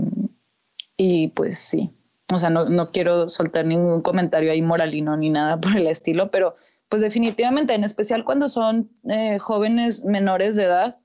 y 0.96 1.28
pues 1.28 1.58
sí, 1.58 1.97
o 2.30 2.38
sea, 2.38 2.50
no, 2.50 2.68
no 2.68 2.90
quiero 2.90 3.28
soltar 3.28 3.64
ningún 3.64 4.02
comentario 4.02 4.52
ahí 4.52 4.62
moralino 4.62 5.16
ni 5.16 5.30
nada 5.30 5.60
por 5.60 5.76
el 5.76 5.86
estilo, 5.86 6.30
pero 6.30 6.54
pues 6.88 7.02
definitivamente, 7.02 7.74
en 7.74 7.84
especial 7.84 8.24
cuando 8.24 8.48
son 8.48 8.90
eh, 9.10 9.38
jóvenes 9.38 10.04
menores 10.04 10.56
de 10.56 10.64
edad, 10.64 10.98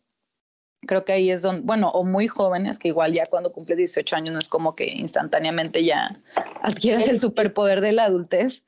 creo 0.86 1.06
que 1.06 1.14
ahí 1.14 1.30
es 1.30 1.42
donde, 1.42 1.62
bueno, 1.62 1.90
o 1.90 2.04
muy 2.04 2.28
jóvenes, 2.28 2.80
que 2.80 2.90
igual 2.90 3.14
ya 3.14 3.26
cuando 3.26 3.52
cumple 3.52 3.76
18 3.76 4.16
años 4.16 4.34
no 4.34 4.40
es 4.40 4.50
como 4.50 4.76
que 4.76 4.88
instantáneamente 4.88 5.84
ya 5.84 6.22
adquieras 6.62 7.08
el 7.08 7.20
superpoder 7.20 7.82
de 7.82 7.94
la 7.94 8.06
adultez 8.06 8.66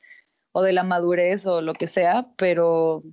o 0.52 0.62
de 0.62 0.74
la 0.74 0.84
madurez 0.84 1.46
o 1.46 1.62
lo 1.62 1.74
que 1.74 1.88
sea, 1.88 2.28
pero 2.38 3.04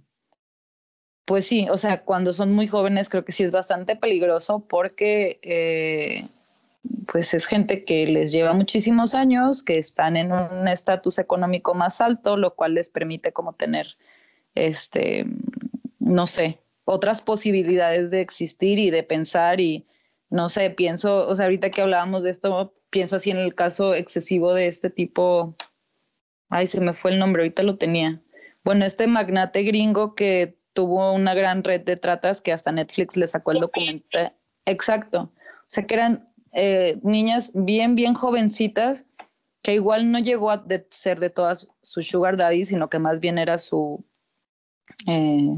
pues 1.24 1.46
sí, 1.46 1.68
o 1.70 1.78
sea, 1.78 2.04
cuando 2.04 2.32
son 2.32 2.52
muy 2.52 2.66
jóvenes 2.66 3.08
creo 3.08 3.24
que 3.24 3.32
sí 3.32 3.44
es 3.44 3.52
bastante 3.52 3.96
peligroso 3.96 4.66
porque 4.68 5.38
eh, 5.42 6.28
pues 7.06 7.34
es 7.34 7.46
gente 7.46 7.84
que 7.84 8.06
les 8.06 8.32
lleva 8.32 8.52
muchísimos 8.54 9.14
años, 9.14 9.62
que 9.62 9.78
están 9.78 10.16
en 10.16 10.32
un 10.32 10.68
estatus 10.68 11.18
económico 11.18 11.74
más 11.74 12.00
alto, 12.00 12.36
lo 12.36 12.54
cual 12.54 12.74
les 12.74 12.88
permite 12.88 13.32
como 13.32 13.54
tener, 13.54 13.96
este, 14.54 15.26
no 15.98 16.26
sé, 16.26 16.60
otras 16.84 17.22
posibilidades 17.22 18.10
de 18.10 18.20
existir 18.20 18.78
y 18.78 18.90
de 18.90 19.02
pensar 19.02 19.60
y, 19.60 19.86
no 20.30 20.48
sé, 20.48 20.70
pienso, 20.70 21.26
o 21.26 21.34
sea, 21.34 21.46
ahorita 21.46 21.70
que 21.70 21.82
hablábamos 21.82 22.22
de 22.22 22.30
esto, 22.30 22.74
pienso 22.90 23.16
así 23.16 23.30
en 23.30 23.38
el 23.38 23.54
caso 23.54 23.94
excesivo 23.94 24.54
de 24.54 24.66
este 24.66 24.90
tipo, 24.90 25.54
ay, 26.48 26.66
se 26.66 26.80
me 26.80 26.94
fue 26.94 27.12
el 27.12 27.18
nombre, 27.18 27.42
ahorita 27.42 27.62
lo 27.62 27.76
tenía. 27.76 28.20
Bueno, 28.64 28.84
este 28.84 29.06
magnate 29.06 29.62
gringo 29.62 30.14
que 30.14 30.56
tuvo 30.72 31.12
una 31.12 31.34
gran 31.34 31.64
red 31.64 31.82
de 31.82 31.96
tratas 31.96 32.40
que 32.40 32.52
hasta 32.52 32.72
Netflix 32.72 33.16
le 33.16 33.26
sacó 33.26 33.52
el 33.52 33.60
documental. 33.60 34.34
Exacto. 34.64 35.32
O 35.32 35.64
sea, 35.66 35.86
que 35.86 35.94
eran 35.94 36.31
eh, 36.52 36.98
niñas 37.02 37.50
bien, 37.54 37.94
bien 37.94 38.14
jovencitas, 38.14 39.06
que 39.62 39.74
igual 39.74 40.10
no 40.10 40.18
llegó 40.18 40.50
a 40.50 40.64
ser 40.90 41.20
de 41.20 41.30
todas 41.30 41.70
su 41.82 42.02
sugar 42.02 42.36
daddy, 42.36 42.64
sino 42.64 42.90
que 42.90 42.98
más 42.98 43.20
bien 43.20 43.38
era 43.38 43.58
su, 43.58 44.04
eh, 45.06 45.48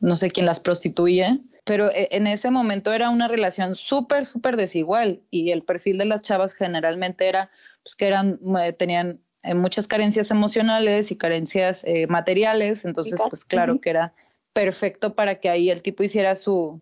no 0.00 0.16
sé 0.16 0.30
quién 0.30 0.46
las 0.46 0.60
prostituye, 0.60 1.40
pero 1.64 1.90
eh, 1.90 2.08
en 2.10 2.26
ese 2.26 2.50
momento 2.50 2.92
era 2.92 3.10
una 3.10 3.28
relación 3.28 3.74
súper, 3.74 4.26
súper 4.26 4.56
desigual 4.56 5.22
y 5.30 5.50
el 5.50 5.62
perfil 5.62 5.98
de 5.98 6.06
las 6.06 6.22
chavas 6.22 6.54
generalmente 6.54 7.28
era, 7.28 7.50
pues 7.82 7.94
que 7.94 8.06
eran, 8.06 8.40
tenían 8.78 9.20
muchas 9.54 9.86
carencias 9.86 10.30
emocionales 10.30 11.10
y 11.10 11.16
carencias 11.16 11.84
materiales, 12.08 12.86
entonces 12.86 13.20
pues 13.28 13.44
claro 13.44 13.78
que 13.78 13.90
era 13.90 14.14
perfecto 14.54 15.14
para 15.14 15.34
que 15.34 15.50
ahí 15.50 15.68
el 15.68 15.82
tipo 15.82 16.02
hiciera 16.02 16.34
su, 16.34 16.80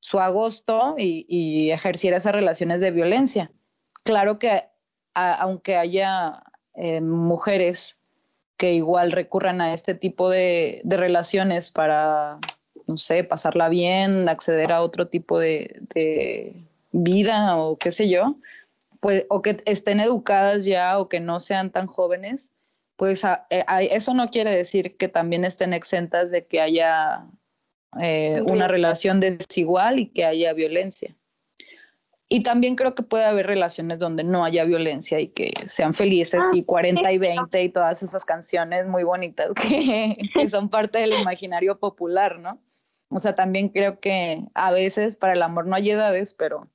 su 0.00 0.20
agosto 0.20 0.94
y, 0.98 1.70
ejerciera 1.70 2.16
esas 2.16 2.32
relaciones 2.32 2.80
de 2.80 2.90
violencia. 2.90 3.50
Claro 4.04 4.38
que 4.38 4.64
aunque 5.14 5.76
haya 5.76 6.44
eh, 6.74 7.00
mujeres 7.00 7.96
que 8.56 8.72
igual 8.72 9.12
recurran 9.12 9.60
a 9.60 9.74
este 9.74 9.94
tipo 9.94 10.30
de, 10.30 10.82
relaciones 10.84 11.70
para, 11.70 12.38
no 12.86 12.96
sé, 12.96 13.24
pasarla 13.24 13.68
bien, 13.68 14.28
acceder 14.28 14.72
a 14.72 14.82
otro 14.82 15.08
tipo 15.08 15.38
de, 15.38 16.54
vida 16.90 17.56
o 17.58 17.76
qué 17.76 17.90
sé 17.92 18.08
yo, 18.08 18.36
pues, 19.00 19.26
o 19.28 19.42
que 19.42 19.58
estén 19.66 20.00
educadas 20.00 20.64
ya 20.64 20.98
o 20.98 21.08
que 21.08 21.20
no 21.20 21.38
sean 21.38 21.70
tan 21.70 21.86
jóvenes, 21.86 22.52
pues 22.96 23.22
eh, 23.50 23.64
eso 23.90 24.14
no 24.14 24.30
quiere 24.30 24.54
decir 24.54 24.96
que 24.96 25.08
también 25.08 25.44
estén 25.44 25.72
exentas 25.72 26.30
de 26.30 26.46
que 26.46 26.60
haya 26.60 27.26
eh, 28.00 28.42
una 28.44 28.68
relación 28.68 29.20
desigual 29.20 29.98
y 29.98 30.06
que 30.08 30.24
haya 30.24 30.52
violencia. 30.52 31.14
Y 32.30 32.42
también 32.42 32.76
creo 32.76 32.94
que 32.94 33.02
puede 33.02 33.24
haber 33.24 33.46
relaciones 33.46 33.98
donde 33.98 34.22
no 34.22 34.44
haya 34.44 34.64
violencia 34.64 35.18
y 35.18 35.28
que 35.28 35.52
sean 35.66 35.94
felices 35.94 36.40
ah, 36.42 36.50
y 36.52 36.62
40 36.62 37.10
y 37.10 37.18
20 37.18 37.62
y 37.62 37.68
todas 37.70 38.02
esas 38.02 38.26
canciones 38.26 38.86
muy 38.86 39.02
bonitas 39.02 39.54
que, 39.54 40.16
que 40.34 40.50
son 40.50 40.68
parte 40.68 40.98
del 40.98 41.14
imaginario 41.14 41.78
popular, 41.78 42.38
¿no? 42.38 42.60
O 43.08 43.18
sea, 43.18 43.34
también 43.34 43.70
creo 43.70 43.98
que 44.00 44.44
a 44.52 44.70
veces 44.72 45.16
para 45.16 45.32
el 45.32 45.42
amor 45.42 45.66
no 45.66 45.74
hay 45.74 45.90
edades, 45.90 46.34
pero 46.34 46.68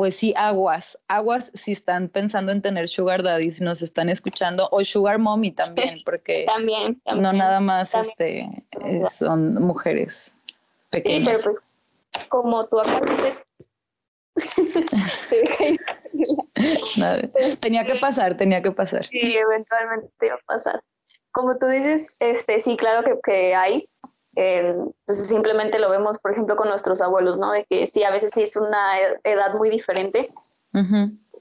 pues 0.00 0.16
sí, 0.16 0.32
aguas, 0.34 0.98
aguas 1.08 1.50
si 1.52 1.72
están 1.72 2.08
pensando 2.08 2.52
en 2.52 2.62
tener 2.62 2.88
sugar 2.88 3.22
daddy, 3.22 3.50
si 3.50 3.62
nos 3.62 3.82
están 3.82 4.08
escuchando, 4.08 4.66
o 4.72 4.82
sugar 4.82 5.18
mommy 5.18 5.52
también, 5.52 6.00
porque 6.06 6.46
también, 6.46 7.02
no 7.04 7.34
nada 7.34 7.60
más 7.60 7.94
este, 7.94 8.48
son 9.10 9.56
mujeres 9.56 10.34
pequeñas. 10.88 11.42
Sí, 11.42 11.48
pero 11.50 11.60
pues, 12.12 12.26
como 12.30 12.66
tú 12.66 12.80
acá 12.80 12.98
dices, 13.06 13.44
tenía 17.60 17.84
que 17.84 17.96
pasar, 17.96 18.38
tenía 18.38 18.62
que 18.62 18.72
pasar. 18.72 19.04
Sí, 19.04 19.20
eventualmente 19.20 20.08
iba 20.24 20.36
a 20.36 20.44
pasar. 20.46 20.82
Como 21.30 21.58
tú 21.58 21.66
dices, 21.66 22.16
este, 22.20 22.58
sí, 22.58 22.78
claro 22.78 23.04
que, 23.04 23.20
que 23.22 23.54
hay, 23.54 23.86
eh, 24.36 24.76
pues 25.04 25.26
simplemente 25.26 25.78
lo 25.78 25.90
vemos, 25.90 26.18
por 26.18 26.32
ejemplo, 26.32 26.56
con 26.56 26.68
nuestros 26.68 27.00
abuelos, 27.00 27.38
¿no? 27.38 27.52
De 27.52 27.64
que 27.64 27.86
sí, 27.86 28.04
a 28.04 28.10
veces 28.10 28.30
sí 28.32 28.42
es 28.42 28.56
una 28.56 28.98
edad 29.24 29.54
muy 29.54 29.70
diferente, 29.70 30.32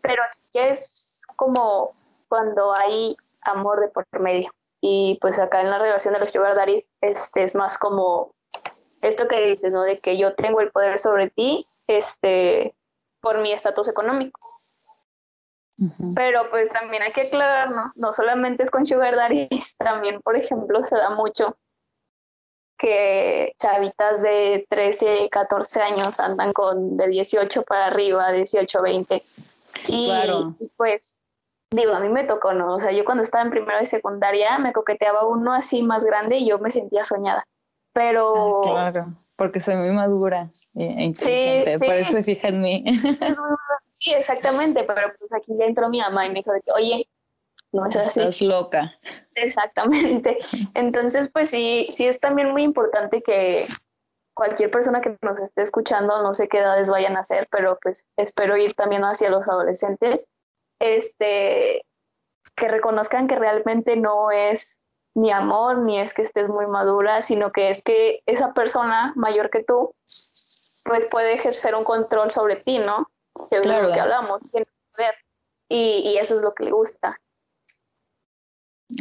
pero 0.02 0.24
aquí 0.24 0.60
es 0.60 1.28
como 1.36 1.94
cuando 2.28 2.74
hay 2.74 3.16
amor 3.42 3.80
de 3.82 3.90
por 3.90 4.06
medio. 4.20 4.50
Y 4.82 5.18
pues 5.22 5.40
acá 5.40 5.62
en 5.62 5.70
la 5.70 5.78
relación 5.78 6.14
de 6.14 6.20
los 6.20 6.30
sugar 6.30 6.58
este, 7.02 7.44
es 7.44 7.56
más 7.56 7.78
como 7.78 8.34
esto 9.02 9.28
que 9.28 9.46
dices, 9.46 9.74
¿no? 9.74 9.84
De 9.84 10.00
que 10.00 10.18
yo 10.18 10.34
tengo 10.36 10.62
el 10.62 10.72
poder 10.72 11.00
sobre 11.00 11.30
ti, 11.30 11.68
este, 11.88 12.76
por 13.22 13.40
mi 13.40 13.52
estatus 13.52 13.88
económico. 13.88 14.40
Pero 16.14 16.50
pues 16.50 16.70
también 16.72 17.04
hay 17.04 17.12
que 17.12 17.22
aclarar, 17.22 17.70
¿no? 17.72 17.94
No 17.96 18.12
solamente 18.12 18.64
es 18.64 18.72
con 18.72 18.86
sugar 18.86 19.16
daddies, 19.16 19.76
también, 19.78 20.22
por 20.22 20.36
ejemplo, 20.36 20.84
se 20.84 20.98
da 20.98 21.12
mucho 21.12 21.58
que 22.80 23.54
chavitas 23.60 24.24
de 24.24 24.66
13, 24.70 25.30
14 25.30 25.82
años 25.82 26.20
andan 26.20 26.54
con 26.54 26.96
de 26.96 27.10
18 27.10 27.64
para 27.64 27.88
arriba, 27.88 28.32
18, 28.32 28.82
20. 28.82 29.24
Y, 29.90 30.12
pues, 30.78 31.22
digo, 31.72 31.94
a 31.94 32.00
mí 32.00 32.10
me 32.10 32.24
tocó, 32.24 32.54
¿no? 32.54 32.76
O 32.76 32.80
sea, 32.80 32.92
yo 32.92 33.04
cuando 33.04 33.24
estaba 33.24 33.44
en 33.44 33.52
primero 33.52 33.78
de 33.78 33.86
secundaria 33.86 34.58
me 34.60 34.72
coqueteaba 34.72 35.28
uno 35.28 35.54
así 35.54 35.84
más 35.84 36.06
grande 36.06 36.38
y 36.38 36.48
yo 36.48 36.58
me 36.60 36.72
sentía 36.72 37.04
soñada. 37.04 37.46
Pero... 37.94 38.62
Ah, 38.66 38.92
claro, 38.92 39.14
porque 39.36 39.60
soy 39.60 39.76
muy 39.76 39.92
madura 39.92 40.50
e 40.76 41.04
inteligente, 41.04 41.78
sí, 41.78 41.86
por 41.86 41.96
eso 41.96 42.24
fija 42.24 42.48
en 42.48 42.62
mí. 42.62 42.84
sí, 43.90 44.12
exactamente, 44.14 44.86
pero 44.86 45.14
pues 45.20 45.34
aquí 45.34 45.54
ya 45.60 45.66
entró 45.66 45.90
mi 45.90 46.00
mamá 46.00 46.26
y 46.26 46.30
me 46.30 46.36
dijo 46.36 46.52
que, 46.66 46.72
oye, 46.72 47.10
no 47.72 47.86
es 47.88 47.96
así. 47.96 48.20
Estás 48.20 48.42
loca. 48.42 48.94
Exactamente. 49.36 50.38
Entonces, 50.74 51.32
pues 51.32 51.50
sí, 51.50 51.88
sí 51.90 52.08
es 52.08 52.20
también 52.20 52.52
muy 52.52 52.64
importante 52.64 53.22
que 53.22 53.64
cualquier 54.34 54.72
persona 54.72 55.02
que 55.02 55.18
nos 55.22 55.42
esté 55.42 55.62
escuchando, 55.62 56.22
no 56.24 56.34
sé 56.34 56.48
qué 56.48 56.60
edades 56.60 56.90
vayan 56.90 57.18
a 57.18 57.24
ser, 57.24 57.48
pero 57.52 57.78
pues 57.82 58.08
espero 58.18 58.56
ir 58.56 58.74
también 58.74 59.04
hacia 59.04 59.30
los 59.30 59.48
adolescentes, 59.50 60.28
este, 60.80 61.86
que 62.56 62.68
reconozcan 62.70 63.28
que 63.28 63.36
realmente 63.36 63.98
no 63.98 64.32
es 64.32 64.80
ni 65.14 65.32
amor, 65.32 65.80
ni 65.80 66.00
es 66.00 66.14
que 66.14 66.22
estés 66.22 66.48
muy 66.48 66.68
madura, 66.68 67.22
sino 67.22 67.52
que 67.52 67.70
es 67.70 67.84
que 67.84 68.22
esa 68.26 68.54
persona 68.54 69.12
mayor 69.16 69.50
que 69.50 69.64
tú, 69.64 69.94
pues 70.86 71.06
puede 71.12 71.34
ejercer 71.34 71.76
un 71.76 71.84
control 71.84 72.32
sobre 72.32 72.56
ti, 72.56 72.80
¿no? 72.80 73.10
Que 73.52 73.58
es 73.58 73.66
lo 73.66 73.92
que 73.92 74.00
hablamos, 74.00 74.40
tiene 74.52 74.68
poder. 74.96 75.16
Y, 75.68 76.14
y 76.14 76.18
eso 76.18 76.36
es 76.36 76.42
lo 76.42 76.54
que 76.54 76.64
le 76.64 76.72
gusta. 76.72 77.20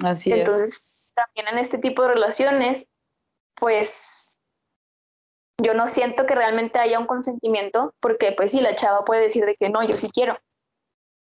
Así 0.05 0.33
Entonces, 0.33 0.83
también 1.15 1.49
en 1.49 1.59
este 1.59 1.79
tipo 1.79 2.03
de 2.03 2.15
relaciones, 2.15 2.87
pues 3.55 4.31
yo 5.63 5.75
no 5.75 5.89
siento 5.89 6.27
que 6.27 6.35
realmente 6.35 6.79
haya 6.79 6.99
un 6.99 7.07
consentimiento, 7.07 7.95
porque 8.01 8.33
pues 8.33 8.53
sí, 8.53 8.61
la 8.61 8.75
chava 8.75 9.05
puede 9.05 9.23
decir 9.23 9.45
de 9.45 9.57
que 9.57 9.71
no, 9.71 9.83
yo 9.83 9.97
sí 9.97 10.09
quiero, 10.13 10.39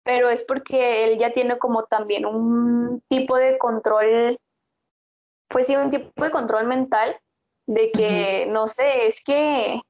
pero 0.03 0.29
es 0.29 0.43
porque 0.43 1.03
él 1.05 1.19
ya 1.19 1.33
tiene 1.33 1.57
como 1.57 1.83
también 1.83 2.25
un 2.25 3.03
tipo 3.09 3.37
de 3.37 3.57
control, 3.57 4.39
pues 5.49 5.67
sí, 5.67 5.75
un 5.75 5.89
tipo 5.89 6.23
de 6.23 6.31
control 6.31 6.67
mental 6.67 7.19
de 7.67 7.91
que, 7.91 8.45
no 8.47 8.67
sé, 8.67 9.07
es 9.07 9.23
que 9.23 9.81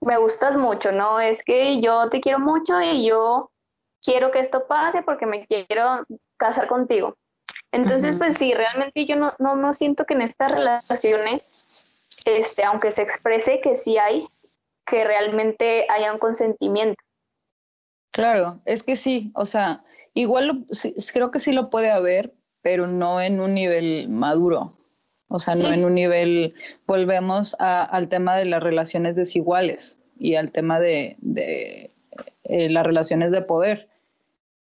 me 0.00 0.16
gustas 0.16 0.56
mucho, 0.56 0.92
¿no? 0.92 1.20
Es 1.20 1.44
que 1.44 1.80
yo 1.80 2.08
te 2.08 2.20
quiero 2.20 2.38
mucho 2.38 2.80
y 2.80 3.06
yo 3.06 3.50
quiero 4.02 4.30
que 4.30 4.40
esto 4.40 4.66
pase 4.66 5.02
porque 5.02 5.26
me 5.26 5.46
quiero 5.46 6.04
casar 6.36 6.66
contigo. 6.66 7.14
Entonces, 7.72 8.16
pues 8.16 8.36
sí, 8.36 8.52
realmente 8.52 9.06
yo 9.06 9.16
no, 9.16 9.34
no, 9.38 9.54
no 9.56 9.72
siento 9.72 10.04
que 10.04 10.14
en 10.14 10.22
estas 10.22 10.50
relaciones, 10.50 12.06
este, 12.24 12.64
aunque 12.64 12.90
se 12.90 13.02
exprese 13.02 13.60
que 13.62 13.76
sí 13.76 13.96
hay, 13.96 14.26
que 14.84 15.04
realmente 15.04 15.86
haya 15.88 16.12
un 16.12 16.18
consentimiento. 16.18 17.02
Claro, 18.12 18.60
es 18.64 18.82
que 18.82 18.96
sí, 18.96 19.30
o 19.34 19.46
sea, 19.46 19.84
igual 20.14 20.66
creo 21.12 21.30
que 21.30 21.38
sí 21.38 21.52
lo 21.52 21.70
puede 21.70 21.90
haber, 21.90 22.34
pero 22.60 22.86
no 22.86 23.20
en 23.20 23.40
un 23.40 23.54
nivel 23.54 24.08
maduro. 24.08 24.74
O 25.28 25.38
sea, 25.38 25.54
no 25.54 25.72
en 25.72 25.84
un 25.84 25.94
nivel, 25.94 26.54
volvemos 26.88 27.54
al 27.60 28.08
tema 28.08 28.36
de 28.36 28.46
las 28.46 28.60
relaciones 28.60 29.14
desiguales 29.14 30.00
y 30.18 30.34
al 30.34 30.50
tema 30.50 30.80
de, 30.80 31.16
de 31.20 31.94
eh, 32.42 32.68
las 32.68 32.84
relaciones 32.84 33.30
de 33.30 33.42
poder. 33.42 33.89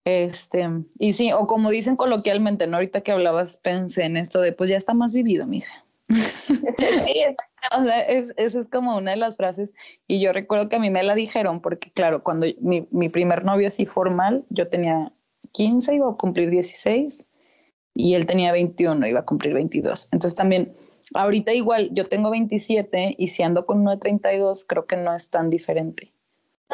Este, 0.03 0.67
y 0.97 1.13
sí, 1.13 1.31
o 1.31 1.45
como 1.45 1.69
dicen 1.69 1.95
coloquialmente, 1.95 2.65
¿no? 2.65 2.77
Ahorita 2.77 3.01
que 3.01 3.11
hablabas, 3.11 3.57
pensé 3.57 4.03
en 4.03 4.17
esto 4.17 4.41
de, 4.41 4.51
pues 4.51 4.69
ya 4.69 4.77
está 4.77 4.93
más 4.93 5.13
vivido, 5.13 5.45
mija. 5.45 5.85
o 7.77 7.83
sea, 7.83 8.01
es, 8.01 8.33
esa 8.37 8.59
es 8.59 8.67
como 8.67 8.97
una 8.97 9.11
de 9.11 9.17
las 9.17 9.37
frases. 9.37 9.73
Y 10.07 10.19
yo 10.19 10.33
recuerdo 10.33 10.69
que 10.69 10.77
a 10.77 10.79
mí 10.79 10.89
me 10.89 11.03
la 11.03 11.13
dijeron, 11.13 11.61
porque 11.61 11.91
claro, 11.91 12.23
cuando 12.23 12.47
mi, 12.59 12.87
mi 12.91 13.09
primer 13.09 13.45
novio 13.45 13.67
así 13.67 13.85
formal, 13.85 14.43
yo 14.49 14.67
tenía 14.69 15.13
15, 15.53 15.95
iba 15.95 16.09
a 16.09 16.15
cumplir 16.15 16.49
16, 16.49 17.25
y 17.93 18.15
él 18.15 18.25
tenía 18.25 18.51
21, 18.51 19.05
iba 19.07 19.19
a 19.19 19.25
cumplir 19.25 19.53
22. 19.53 20.09
Entonces 20.11 20.35
también, 20.35 20.73
ahorita 21.13 21.53
igual, 21.53 21.89
yo 21.93 22.07
tengo 22.07 22.31
27 22.31 23.15
y 23.17 23.27
si 23.27 23.43
ando 23.43 23.65
con 23.65 23.81
uno 23.81 23.91
de 23.91 23.97
32, 23.97 24.65
creo 24.65 24.85
que 24.87 24.97
no 24.97 25.13
es 25.13 25.29
tan 25.29 25.49
diferente 25.49 26.11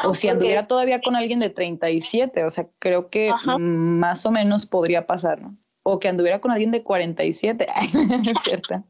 o 0.04 0.14
si 0.14 0.28
anduviera 0.28 0.66
todavía 0.66 1.00
con 1.00 1.16
alguien 1.16 1.40
de 1.40 1.50
37, 1.50 2.44
o 2.44 2.50
sea, 2.50 2.68
creo 2.78 3.10
que 3.10 3.32
más 3.58 4.26
o 4.26 4.30
menos 4.30 4.66
podría 4.66 5.06
pasar, 5.06 5.40
¿no? 5.40 5.56
O 5.82 5.98
que 5.98 6.08
anduviera 6.08 6.40
con 6.40 6.50
alguien 6.50 6.70
de 6.70 6.82
47, 6.82 7.66
es 8.26 8.42
cierto. 8.44 8.84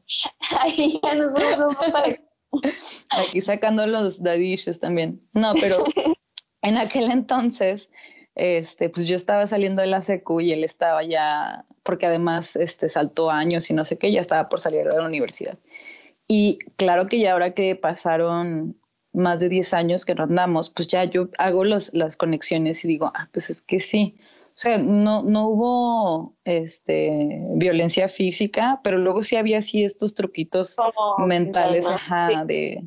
Ahí 0.59 0.99
ya 1.01 1.15
nos 1.15 1.33
vamos 1.33 1.75
Aquí 3.09 3.41
sacando 3.41 3.85
los 3.87 4.21
dadillos 4.21 4.79
también. 4.79 5.21
No, 5.33 5.53
pero 5.59 5.77
en 6.61 6.77
aquel 6.77 7.11
entonces, 7.11 7.89
este, 8.35 8.89
pues 8.89 9.07
yo 9.07 9.15
estaba 9.15 9.47
saliendo 9.47 9.81
de 9.81 9.87
la 9.87 10.01
secu 10.01 10.41
y 10.41 10.51
él 10.51 10.63
estaba 10.63 11.03
ya, 11.03 11.65
porque 11.83 12.05
además 12.05 12.55
este, 12.55 12.89
saltó 12.89 13.31
años 13.31 13.69
y 13.69 13.73
no 13.73 13.85
sé 13.85 13.97
qué, 13.97 14.11
ya 14.11 14.21
estaba 14.21 14.49
por 14.49 14.59
salir 14.59 14.85
de 14.85 14.95
la 14.95 15.05
universidad. 15.05 15.57
Y 16.27 16.59
claro 16.75 17.07
que 17.07 17.19
ya 17.19 17.33
ahora 17.33 17.53
que 17.53 17.75
pasaron 17.75 18.78
más 19.13 19.39
de 19.39 19.49
10 19.49 19.73
años 19.73 20.05
que 20.05 20.15
no 20.15 20.23
andamos, 20.23 20.69
pues 20.69 20.87
ya 20.87 21.03
yo 21.03 21.29
hago 21.37 21.63
los, 21.63 21.93
las 21.93 22.15
conexiones 22.15 22.83
y 22.85 22.87
digo, 22.87 23.11
ah, 23.15 23.29
pues 23.31 23.49
es 23.49 23.61
que 23.61 23.79
sí. 23.79 24.15
O 24.49 24.61
sea, 24.61 24.77
no, 24.77 25.23
no 25.23 25.47
hubo 25.47 26.35
este, 26.43 27.39
violencia 27.55 28.09
física, 28.09 28.81
pero 28.83 28.97
luego 28.97 29.21
sí 29.21 29.37
había 29.37 29.59
así 29.59 29.85
estos 29.85 30.13
truquitos 30.13 30.75
mentales, 31.17 31.87
ajá, 31.87 32.43
de, 32.43 32.85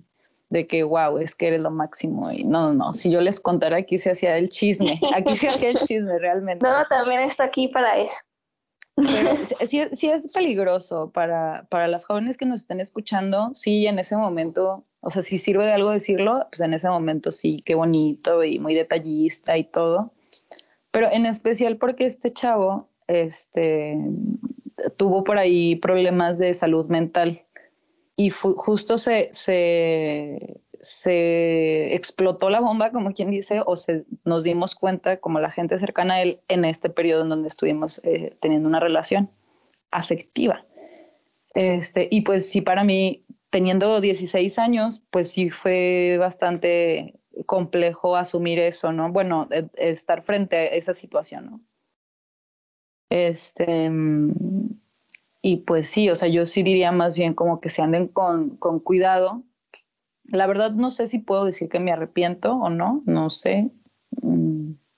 de 0.51 0.67
que, 0.67 0.83
wow, 0.83 1.17
es 1.17 1.35
que 1.35 1.47
eres 1.47 1.63
lo 1.63 1.71
máximo. 1.71 2.31
Y 2.31 2.45
no, 2.45 2.75
no, 2.75 2.75
no, 2.75 2.93
si 2.93 3.11
yo 3.11 3.23
les 3.23 3.41
contara, 3.41 3.79
aquí 3.79 3.97
se 3.97 4.11
hacía 4.11 4.37
el 4.37 4.51
chisme, 4.51 5.01
aquí 5.17 5.35
se 5.35 5.49
hacía 5.49 5.71
el 5.71 5.79
chisme 5.79 6.19
realmente. 6.19 6.67
No, 6.67 6.75
también 6.91 7.23
está 7.23 7.45
aquí 7.45 7.69
para 7.69 7.97
eso. 7.97 8.19
sí, 9.67 9.83
sí, 9.93 10.11
es 10.11 10.33
peligroso 10.35 11.11
para, 11.11 11.67
para 11.71 11.89
las 11.89 12.05
jóvenes 12.05 12.37
que 12.37 12.45
nos 12.45 12.61
estén 12.61 12.81
escuchando, 12.81 13.51
sí, 13.55 13.87
en 13.87 13.99
ese 13.99 14.17
momento 14.19 14.85
o 15.05 15.11
sea, 15.11 15.23
si 15.23 15.37
sirve 15.37 15.65
de 15.65 15.73
algo 15.73 15.91
decirlo, 15.91 16.47
pues 16.51 16.61
en 16.61 16.75
ese 16.75 16.89
momento 16.89 17.33
sí, 17.33 17.61
qué 17.67 17.75
bonito 17.75 18.45
y 18.45 18.61
muy 18.61 18.75
detallista 18.75 19.59
y 19.59 19.65
todo. 19.65 20.13
Pero 20.93 21.09
en 21.11 21.27
especial 21.27 21.77
porque 21.77 22.07
este 22.07 22.33
chavo 22.33 22.89
este, 23.09 23.99
tuvo 24.97 25.25
por 25.25 25.39
ahí 25.39 25.75
problemas 25.77 26.39
de 26.39 26.55
salud 26.55 26.87
mental 26.87 27.43
y 28.15 28.31
justo 28.31 28.97
se, 28.97 29.29
se, 29.33 30.61
se, 30.81 31.95
explotó 31.97 32.49
la 32.49 32.61
bomba, 32.61 32.93
como 32.93 33.13
quien 33.13 33.31
dice, 33.31 33.61
o 33.67 33.75
se, 33.77 34.05
nos 34.25 34.45
dimos 34.45 34.77
cuenta, 34.77 35.17
como 35.17 35.41
la 35.41 35.51
gente 35.51 35.81
cercana 35.81 36.15
a 36.15 36.23
él, 36.23 36.41
en 36.47 36.65
este 36.65 36.91
periodo 36.91 37.23
en 37.23 37.31
donde 37.31 37.49
estuvimos 37.49 38.01
eh, 38.05 38.37
teniendo 38.39 38.69
una 38.69 38.79
relación 38.79 39.31
afectiva. 39.91 40.65
Este, 41.55 42.07
y 42.09 42.21
pues 42.21 42.49
sí, 42.49 42.61
para 42.61 42.85
mí 42.85 43.25
teniendo 43.53 44.01
16 44.01 44.59
años, 44.59 45.03
pues 45.11 45.31
sí 45.31 45.51
fue 45.51 46.17
bastante 46.19 47.21
complejo 47.45 48.17
asumir 48.17 48.59
eso, 48.59 48.93
¿no? 48.93 49.13
Bueno, 49.13 49.47
e, 49.51 49.69
estar 49.77 50.23
frente 50.23 50.57
a 50.57 50.65
esa 50.69 50.95
situación, 50.95 51.47
¿no? 51.47 51.61
Este, 53.11 53.91
y 55.43 55.57
pues 55.59 55.87
sí, 55.87 56.09
o 56.09 56.15
sea, 56.15 56.29
yo 56.29 56.47
sí 56.47 56.63
diría 56.63 56.93
más 56.93 57.19
bien 57.19 57.35
como 57.35 57.61
que 57.61 57.69
se 57.69 57.83
anden 57.83 58.09
con, 58.09 58.57
con 58.57 58.81
cuidado. 58.81 59.43
La 60.25 60.47
verdad 60.47 60.71
no 60.71 60.91
sé 60.91 61.07
si 61.07 61.19
puedo 61.19 61.45
decir 61.45 61.69
que 61.69 61.79
me 61.79 61.93
arrepiento 61.93 62.55
o 62.55 62.71
no, 62.71 63.03
no 63.05 63.29
sé. 63.29 63.71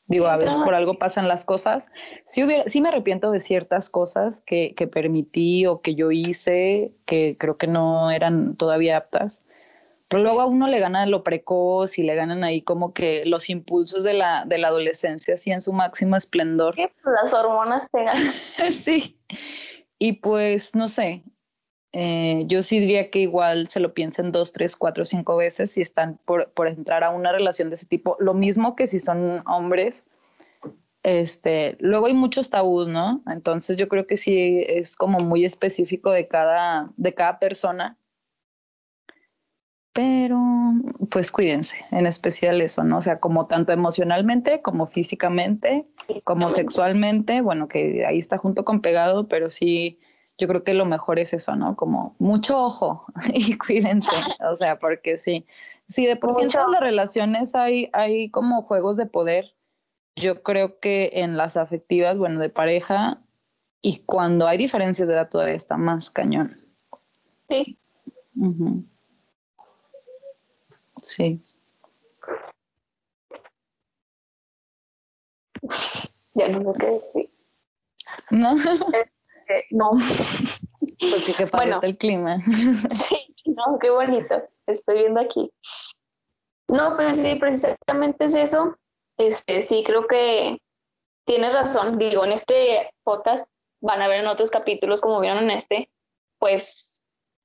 Digo, 0.06 0.26
a 0.26 0.36
veces 0.36 0.58
por 0.58 0.74
algo 0.74 0.98
pasan 0.98 1.28
las 1.28 1.46
cosas. 1.46 1.90
Sí, 2.26 2.44
hubiera, 2.44 2.64
sí 2.64 2.82
me 2.82 2.88
arrepiento 2.88 3.30
de 3.30 3.40
ciertas 3.40 3.88
cosas 3.88 4.42
que, 4.42 4.74
que 4.74 4.86
permití 4.86 5.64
o 5.66 5.80
que 5.80 5.94
yo 5.94 6.10
hice 6.10 6.92
que 7.06 7.36
creo 7.38 7.56
que 7.56 7.66
no 7.66 8.10
eran 8.10 8.56
todavía 8.56 8.98
aptas. 8.98 9.46
Pero 10.08 10.22
luego 10.22 10.42
a 10.42 10.46
uno 10.46 10.68
le 10.68 10.78
gana 10.78 11.06
lo 11.06 11.24
precoz 11.24 11.98
y 11.98 12.02
le 12.02 12.14
ganan 12.14 12.44
ahí 12.44 12.60
como 12.60 12.92
que 12.92 13.24
los 13.24 13.48
impulsos 13.48 14.04
de 14.04 14.12
la, 14.12 14.44
de 14.44 14.58
la 14.58 14.68
adolescencia 14.68 15.34
así 15.34 15.50
en 15.50 15.62
su 15.62 15.72
máximo 15.72 16.16
esplendor. 16.16 16.76
Las 17.04 17.32
hormonas 17.32 17.90
te 17.90 18.04
ganan. 18.04 18.32
sí. 18.70 19.18
Y 19.98 20.12
pues, 20.14 20.74
no 20.74 20.88
sé, 20.88 21.24
eh, 21.96 22.42
yo 22.48 22.64
sí 22.64 22.80
diría 22.80 23.08
que 23.08 23.20
igual 23.20 23.68
se 23.68 23.78
lo 23.78 23.94
piensen 23.94 24.32
dos, 24.32 24.50
tres, 24.50 24.74
cuatro, 24.74 25.04
cinco 25.04 25.36
veces 25.36 25.70
si 25.70 25.80
están 25.80 26.18
por, 26.24 26.50
por, 26.50 26.66
entrar 26.66 27.04
a 27.04 27.10
una 27.10 27.30
relación 27.30 27.68
de 27.70 27.76
ese 27.76 27.86
tipo. 27.86 28.16
Lo 28.18 28.34
mismo 28.34 28.74
que 28.74 28.88
si 28.88 28.98
son 28.98 29.44
hombres. 29.46 30.04
Este, 31.04 31.76
luego 31.78 32.06
hay 32.06 32.14
muchos 32.14 32.50
tabús, 32.50 32.88
¿no? 32.88 33.22
Entonces 33.30 33.76
yo 33.76 33.86
creo 33.88 34.08
que 34.08 34.16
sí 34.16 34.64
es 34.66 34.96
como 34.96 35.20
muy 35.20 35.44
específico 35.44 36.10
de 36.10 36.26
cada, 36.26 36.90
de 36.96 37.14
cada 37.14 37.38
persona. 37.38 37.96
Pero 39.92 40.40
pues 41.10 41.30
cuídense, 41.30 41.76
en 41.92 42.06
especial 42.06 42.60
eso, 42.60 42.82
¿no? 42.82 42.98
O 42.98 43.02
sea, 43.02 43.20
como 43.20 43.46
tanto 43.46 43.70
emocionalmente 43.70 44.62
como 44.62 44.88
físicamente, 44.88 45.86
como 46.24 46.50
sexualmente, 46.50 47.40
bueno, 47.40 47.68
que 47.68 48.04
ahí 48.04 48.18
está 48.18 48.36
junto 48.36 48.64
con 48.64 48.80
pegado, 48.80 49.28
pero 49.28 49.48
sí 49.50 50.00
yo 50.38 50.48
creo 50.48 50.64
que 50.64 50.74
lo 50.74 50.84
mejor 50.84 51.18
es 51.18 51.32
eso, 51.32 51.54
¿no? 51.56 51.76
Como 51.76 52.16
mucho 52.18 52.58
ojo 52.58 53.06
y 53.34 53.56
cuídense, 53.56 54.10
o 54.50 54.54
sea, 54.56 54.76
porque 54.76 55.16
sí, 55.16 55.46
sí, 55.88 56.06
de 56.06 56.16
por 56.16 56.32
sí 56.32 56.42
en 56.42 56.48
todas 56.48 56.70
las 56.70 56.80
relaciones 56.80 57.54
hay, 57.54 57.90
hay 57.92 58.30
como 58.30 58.62
juegos 58.62 58.96
de 58.96 59.06
poder. 59.06 59.54
Yo 60.16 60.42
creo 60.42 60.78
que 60.78 61.10
en 61.14 61.36
las 61.36 61.56
afectivas, 61.56 62.18
bueno, 62.18 62.38
de 62.38 62.48
pareja, 62.48 63.20
y 63.82 63.98
cuando 63.98 64.46
hay 64.46 64.56
diferencias 64.56 65.08
de 65.08 65.14
edad 65.14 65.28
todavía 65.28 65.54
está 65.54 65.76
más 65.76 66.10
cañón. 66.10 66.60
Sí. 67.48 67.78
Sí. 70.96 71.42
Ya 76.34 76.48
no 76.48 76.72
sé 76.72 76.78
qué 76.78 76.86
decir. 76.86 77.30
No. 78.30 78.54
no. 79.70 79.90
Porque 79.90 81.32
qué 81.36 81.44
bueno, 81.46 81.80
el 81.82 81.96
clima. 81.96 82.38
sí, 82.90 83.34
no, 83.46 83.78
qué 83.78 83.90
bonito. 83.90 84.42
Estoy 84.66 84.98
viendo 85.00 85.20
aquí. 85.20 85.50
No, 86.68 86.94
pues 86.96 87.20
sí, 87.20 87.34
precisamente 87.36 88.24
es 88.24 88.34
eso. 88.34 88.76
Este, 89.18 89.62
sí, 89.62 89.82
creo 89.84 90.06
que 90.06 90.58
tienes 91.26 91.52
razón. 91.52 91.98
Digo, 91.98 92.24
en 92.24 92.32
este 92.32 92.90
podcast 93.04 93.46
van 93.80 94.02
a 94.02 94.08
ver 94.08 94.20
en 94.20 94.28
otros 94.28 94.50
capítulos, 94.50 95.00
como 95.00 95.20
vieron 95.20 95.44
en 95.44 95.50
este, 95.50 95.90
pues 96.38 97.04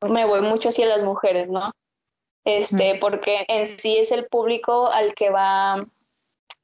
me 0.09 0.25
voy 0.25 0.41
mucho 0.41 0.69
hacia 0.69 0.85
las 0.85 1.03
mujeres, 1.03 1.49
¿no? 1.49 1.71
Este, 2.45 2.95
porque 2.95 3.45
en 3.47 3.67
sí 3.67 3.97
es 3.97 4.11
el 4.11 4.27
público 4.27 4.89
al 4.91 5.13
que 5.13 5.29
va, 5.29 5.85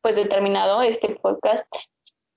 pues, 0.02 0.16
determinado 0.16 0.82
este 0.82 1.10
podcast. 1.16 1.68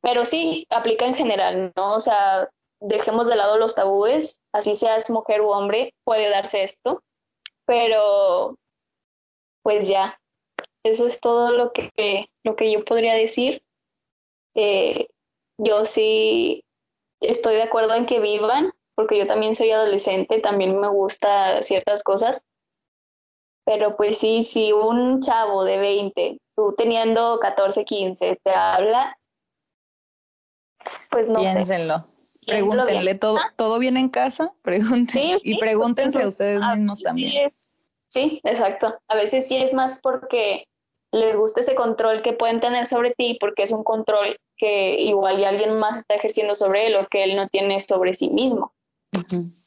Pero 0.01 0.25
sí, 0.25 0.67
aplica 0.71 1.07
en 1.07 1.15
general, 1.15 1.73
¿no? 1.77 1.95
O 1.95 2.01
sea, 2.01 2.49
dejemos 2.81 3.29
de 3.29 3.37
lado 3.37 3.59
los 3.59 3.75
tabúes, 3.75 4.41
así 4.53 4.75
seas 4.75 5.11
mujer 5.11 5.41
u 5.41 5.51
hombre, 5.51 5.95
puede 6.05 6.31
darse 6.31 6.63
esto, 6.63 7.03
pero 7.67 8.57
pues 9.63 9.89
ya, 9.89 10.21
eso 10.83 11.07
es 11.07 11.21
todo 11.21 11.51
lo 11.53 11.73
que, 11.73 12.31
lo 12.43 12.57
que 12.57 12.73
yo 12.73 12.85
podría 12.85 13.15
decir. 13.15 13.63
Eh, 14.55 15.09
yo 15.59 15.85
sí 15.85 16.65
estoy 17.21 17.57
de 17.57 17.63
acuerdo 17.63 17.95
en 17.95 18.07
que 18.07 18.21
vivan, 18.21 18.73
porque 18.95 19.19
yo 19.19 19.27
también 19.27 19.55
soy 19.55 19.71
adolescente, 19.71 20.41
también 20.41 20.81
me 20.81 20.89
gusta 20.89 21.63
ciertas 21.63 22.03
cosas, 22.03 22.43
pero 23.65 23.97
pues 23.97 24.19
sí, 24.19 24.43
si 24.43 24.73
un 24.73 25.21
chavo 25.21 25.65
de 25.65 25.79
20, 25.79 26.39
tú 26.57 26.75
teniendo 26.77 27.39
14, 27.39 27.85
15, 27.85 28.41
te 28.43 28.51
habla, 28.51 29.19
pues 31.11 31.29
no 31.29 31.41
Piénsenlo. 31.41 32.07
Pregúntenle, 32.49 33.15
¿todo, 33.15 33.39
¿todo 33.57 33.79
bien 33.79 33.97
en 33.97 34.09
casa? 34.09 34.53
Pregúntenle. 34.63 35.39
y 35.43 35.59
pregúntense 35.59 36.23
a 36.23 36.29
ustedes 36.29 36.61
mismos 36.61 37.01
también. 37.01 37.51
Sí, 38.09 38.41
exacto. 38.43 38.99
A 39.09 39.15
veces 39.15 39.47
sí 39.47 39.59
es 39.59 39.75
más 39.75 40.01
porque 40.03 40.67
les 41.13 41.37
gusta 41.37 41.61
ese 41.61 41.75
control 41.75 42.23
que 42.23 42.33
pueden 42.33 42.59
tener 42.59 42.87
sobre 42.87 43.13
ti, 43.13 43.37
porque 43.41 43.63
es 43.63 43.71
un 43.71 43.85
control 43.85 44.39
que 44.57 45.01
igual 45.01 45.39
y 45.39 45.45
alguien 45.45 45.79
más 45.79 45.97
está 45.97 46.15
ejerciendo 46.15 46.55
sobre 46.55 46.87
él 46.87 46.97
o 46.97 47.07
que 47.07 47.25
él 47.25 47.37
no 47.37 47.49
tiene 47.49 47.81
sobre 47.81 48.15
sí 48.15 48.31
mismo. 48.31 48.73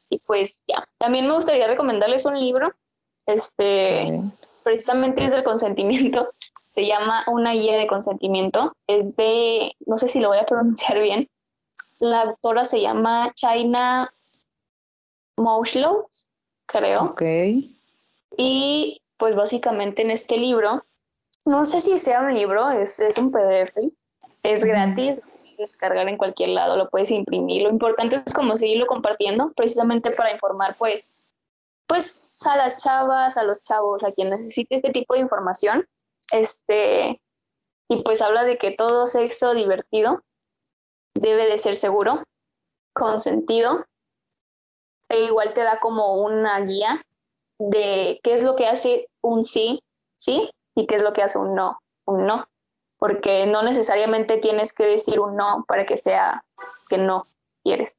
Y 0.09 0.19
pues 0.19 0.63
ya, 0.67 0.87
también 0.97 1.27
me 1.27 1.33
gustaría 1.33 1.67
recomendarles 1.67 2.25
un 2.25 2.39
libro, 2.39 2.73
este, 3.25 4.21
precisamente 4.63 5.23
es 5.23 5.31
del 5.33 5.43
consentimiento, 5.43 6.31
se 6.75 6.85
llama 6.85 7.23
Una 7.27 7.53
guía 7.53 7.77
de 7.77 7.87
consentimiento, 7.87 8.73
es 8.87 9.15
de, 9.15 9.73
no 9.85 9.97
sé 9.97 10.07
si 10.07 10.19
lo 10.19 10.29
voy 10.29 10.37
a 10.37 10.45
pronunciar 10.45 10.99
bien, 10.99 11.29
la 12.01 12.21
autora 12.21 12.65
se 12.65 12.81
llama 12.81 13.31
China 13.35 14.13
Moshlow, 15.37 16.07
creo. 16.65 17.03
Ok. 17.03 17.21
Y 18.37 19.01
pues 19.17 19.35
básicamente 19.35 20.01
en 20.01 20.11
este 20.11 20.37
libro, 20.37 20.83
no 21.45 21.65
sé 21.65 21.79
si 21.79 21.99
sea 21.99 22.21
un 22.21 22.33
libro, 22.33 22.69
es, 22.71 22.99
es 22.99 23.17
un 23.17 23.31
PDF, 23.31 23.77
es 24.41 24.63
gratis, 24.65 25.17
lo 25.17 25.23
puedes 25.23 25.57
descargar 25.57 26.07
en 26.09 26.17
cualquier 26.17 26.49
lado, 26.49 26.75
lo 26.75 26.89
puedes 26.89 27.11
imprimir. 27.11 27.61
Lo 27.61 27.69
importante 27.69 28.15
es 28.15 28.33
como 28.33 28.57
seguirlo 28.57 28.87
compartiendo, 28.87 29.53
precisamente 29.53 30.09
para 30.11 30.31
informar 30.31 30.75
pues, 30.77 31.11
pues 31.85 32.43
a 32.47 32.57
las 32.57 32.83
chavas, 32.83 33.37
a 33.37 33.43
los 33.43 33.61
chavos, 33.61 34.03
a 34.03 34.11
quien 34.11 34.31
necesite 34.31 34.73
este 34.75 34.89
tipo 34.89 35.13
de 35.13 35.19
información. 35.19 35.87
Este, 36.31 37.21
y 37.89 38.01
pues 38.03 38.21
habla 38.21 38.43
de 38.43 38.57
que 38.57 38.71
todo 38.71 39.05
sexo 39.05 39.53
divertido 39.53 40.23
debe 41.13 41.47
de 41.47 41.57
ser 41.57 41.75
seguro, 41.75 42.23
consentido, 42.93 43.85
e 45.09 45.23
igual 45.25 45.53
te 45.53 45.61
da 45.61 45.79
como 45.79 46.21
una 46.21 46.59
guía 46.61 47.01
de 47.59 48.19
qué 48.23 48.33
es 48.33 48.43
lo 48.43 48.55
que 48.55 48.67
hace 48.67 49.07
un 49.21 49.43
sí, 49.43 49.83
sí, 50.15 50.49
y 50.75 50.87
qué 50.87 50.95
es 50.95 51.03
lo 51.03 51.13
que 51.13 51.21
hace 51.21 51.37
un 51.37 51.53
no, 51.53 51.79
un 52.05 52.25
no, 52.25 52.47
porque 52.97 53.45
no 53.45 53.61
necesariamente 53.61 54.37
tienes 54.37 54.73
que 54.73 54.85
decir 54.85 55.19
un 55.19 55.35
no 55.35 55.65
para 55.67 55.85
que 55.85 55.97
sea 55.97 56.43
que 56.89 56.97
no 56.97 57.27
quieres. 57.63 57.97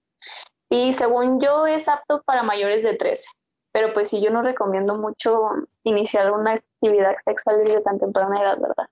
Y 0.71 0.93
según 0.93 1.41
yo 1.41 1.67
es 1.67 1.89
apto 1.89 2.23
para 2.23 2.43
mayores 2.43 2.83
de 2.83 2.95
13, 2.95 3.29
pero 3.73 3.93
pues 3.93 4.09
sí, 4.09 4.23
yo 4.23 4.31
no 4.31 4.43
recomiendo 4.43 4.97
mucho 4.97 5.51
iniciar 5.85 6.31
una 6.33 6.53
actividad 6.53 7.15
sexual 7.25 7.63
desde 7.65 7.83
tan 7.83 7.99
temprana 7.99 8.41
edad, 8.41 8.59
¿verdad? 8.59 8.89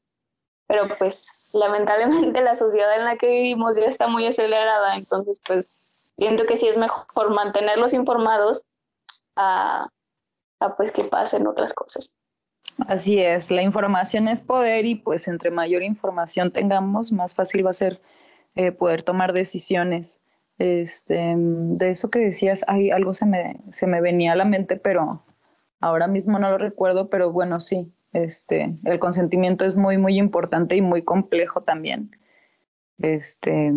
Pero 0.71 0.87
pues 0.99 1.43
lamentablemente 1.53 2.41
la 2.43 2.55
sociedad 2.55 2.97
en 2.97 3.05
la 3.05 3.17
que 3.17 3.27
vivimos 3.27 3.77
ya 3.77 3.87
está 3.87 4.07
muy 4.07 4.25
acelerada, 4.25 4.95
entonces 4.95 5.41
pues 5.45 5.75
siento 6.17 6.47
que 6.47 6.57
sí 6.57 6.69
es 6.69 6.79
mejor 6.79 7.35
mantenerlos 7.35 7.93
informados 7.93 8.67
a, 9.35 9.89
pues 10.77 10.93
que 10.93 11.03
pasen 11.03 11.49
otras 11.49 11.75
cosas. 11.75 12.15
Así 12.87 13.19
es, 13.19 13.51
la 13.51 13.63
información 13.63 14.29
es 14.29 14.43
poder 14.43 14.85
y 14.87 14.95
pues 14.95 15.27
entre 15.27 15.51
mayor 15.51 15.83
información 15.83 16.53
tengamos, 16.53 17.11
más 17.11 17.35
fácil 17.35 17.67
va 17.67 17.71
a 17.71 17.73
ser 17.73 17.99
eh, 18.55 18.71
poder 18.71 19.03
tomar 19.03 19.33
decisiones. 19.33 20.21
Este, 20.59 21.35
de 21.37 21.91
eso 21.91 22.11
que 22.11 22.21
decías, 22.21 22.65
hay 22.69 22.93
algo 22.93 23.13
se 23.13 23.27
me, 23.27 23.57
se 23.71 23.89
me 23.89 24.01
venía 24.01 24.35
a 24.35 24.37
la 24.37 24.45
mente, 24.45 24.77
pero 24.77 25.25
ahora 25.81 26.07
mismo 26.07 26.39
no 26.39 26.49
lo 26.49 26.59
recuerdo, 26.59 27.11
pero 27.11 27.33
bueno, 27.33 27.59
sí, 27.59 27.93
este, 28.13 28.77
el 28.85 28.99
consentimiento 28.99 29.65
es 29.65 29.77
muy, 29.77 29.99
muy 29.99 30.19
importante 30.19 30.77
y 30.77 30.83
muy 30.83 31.03
complejo 31.03 31.63
también. 31.63 32.17
Este, 32.99 33.73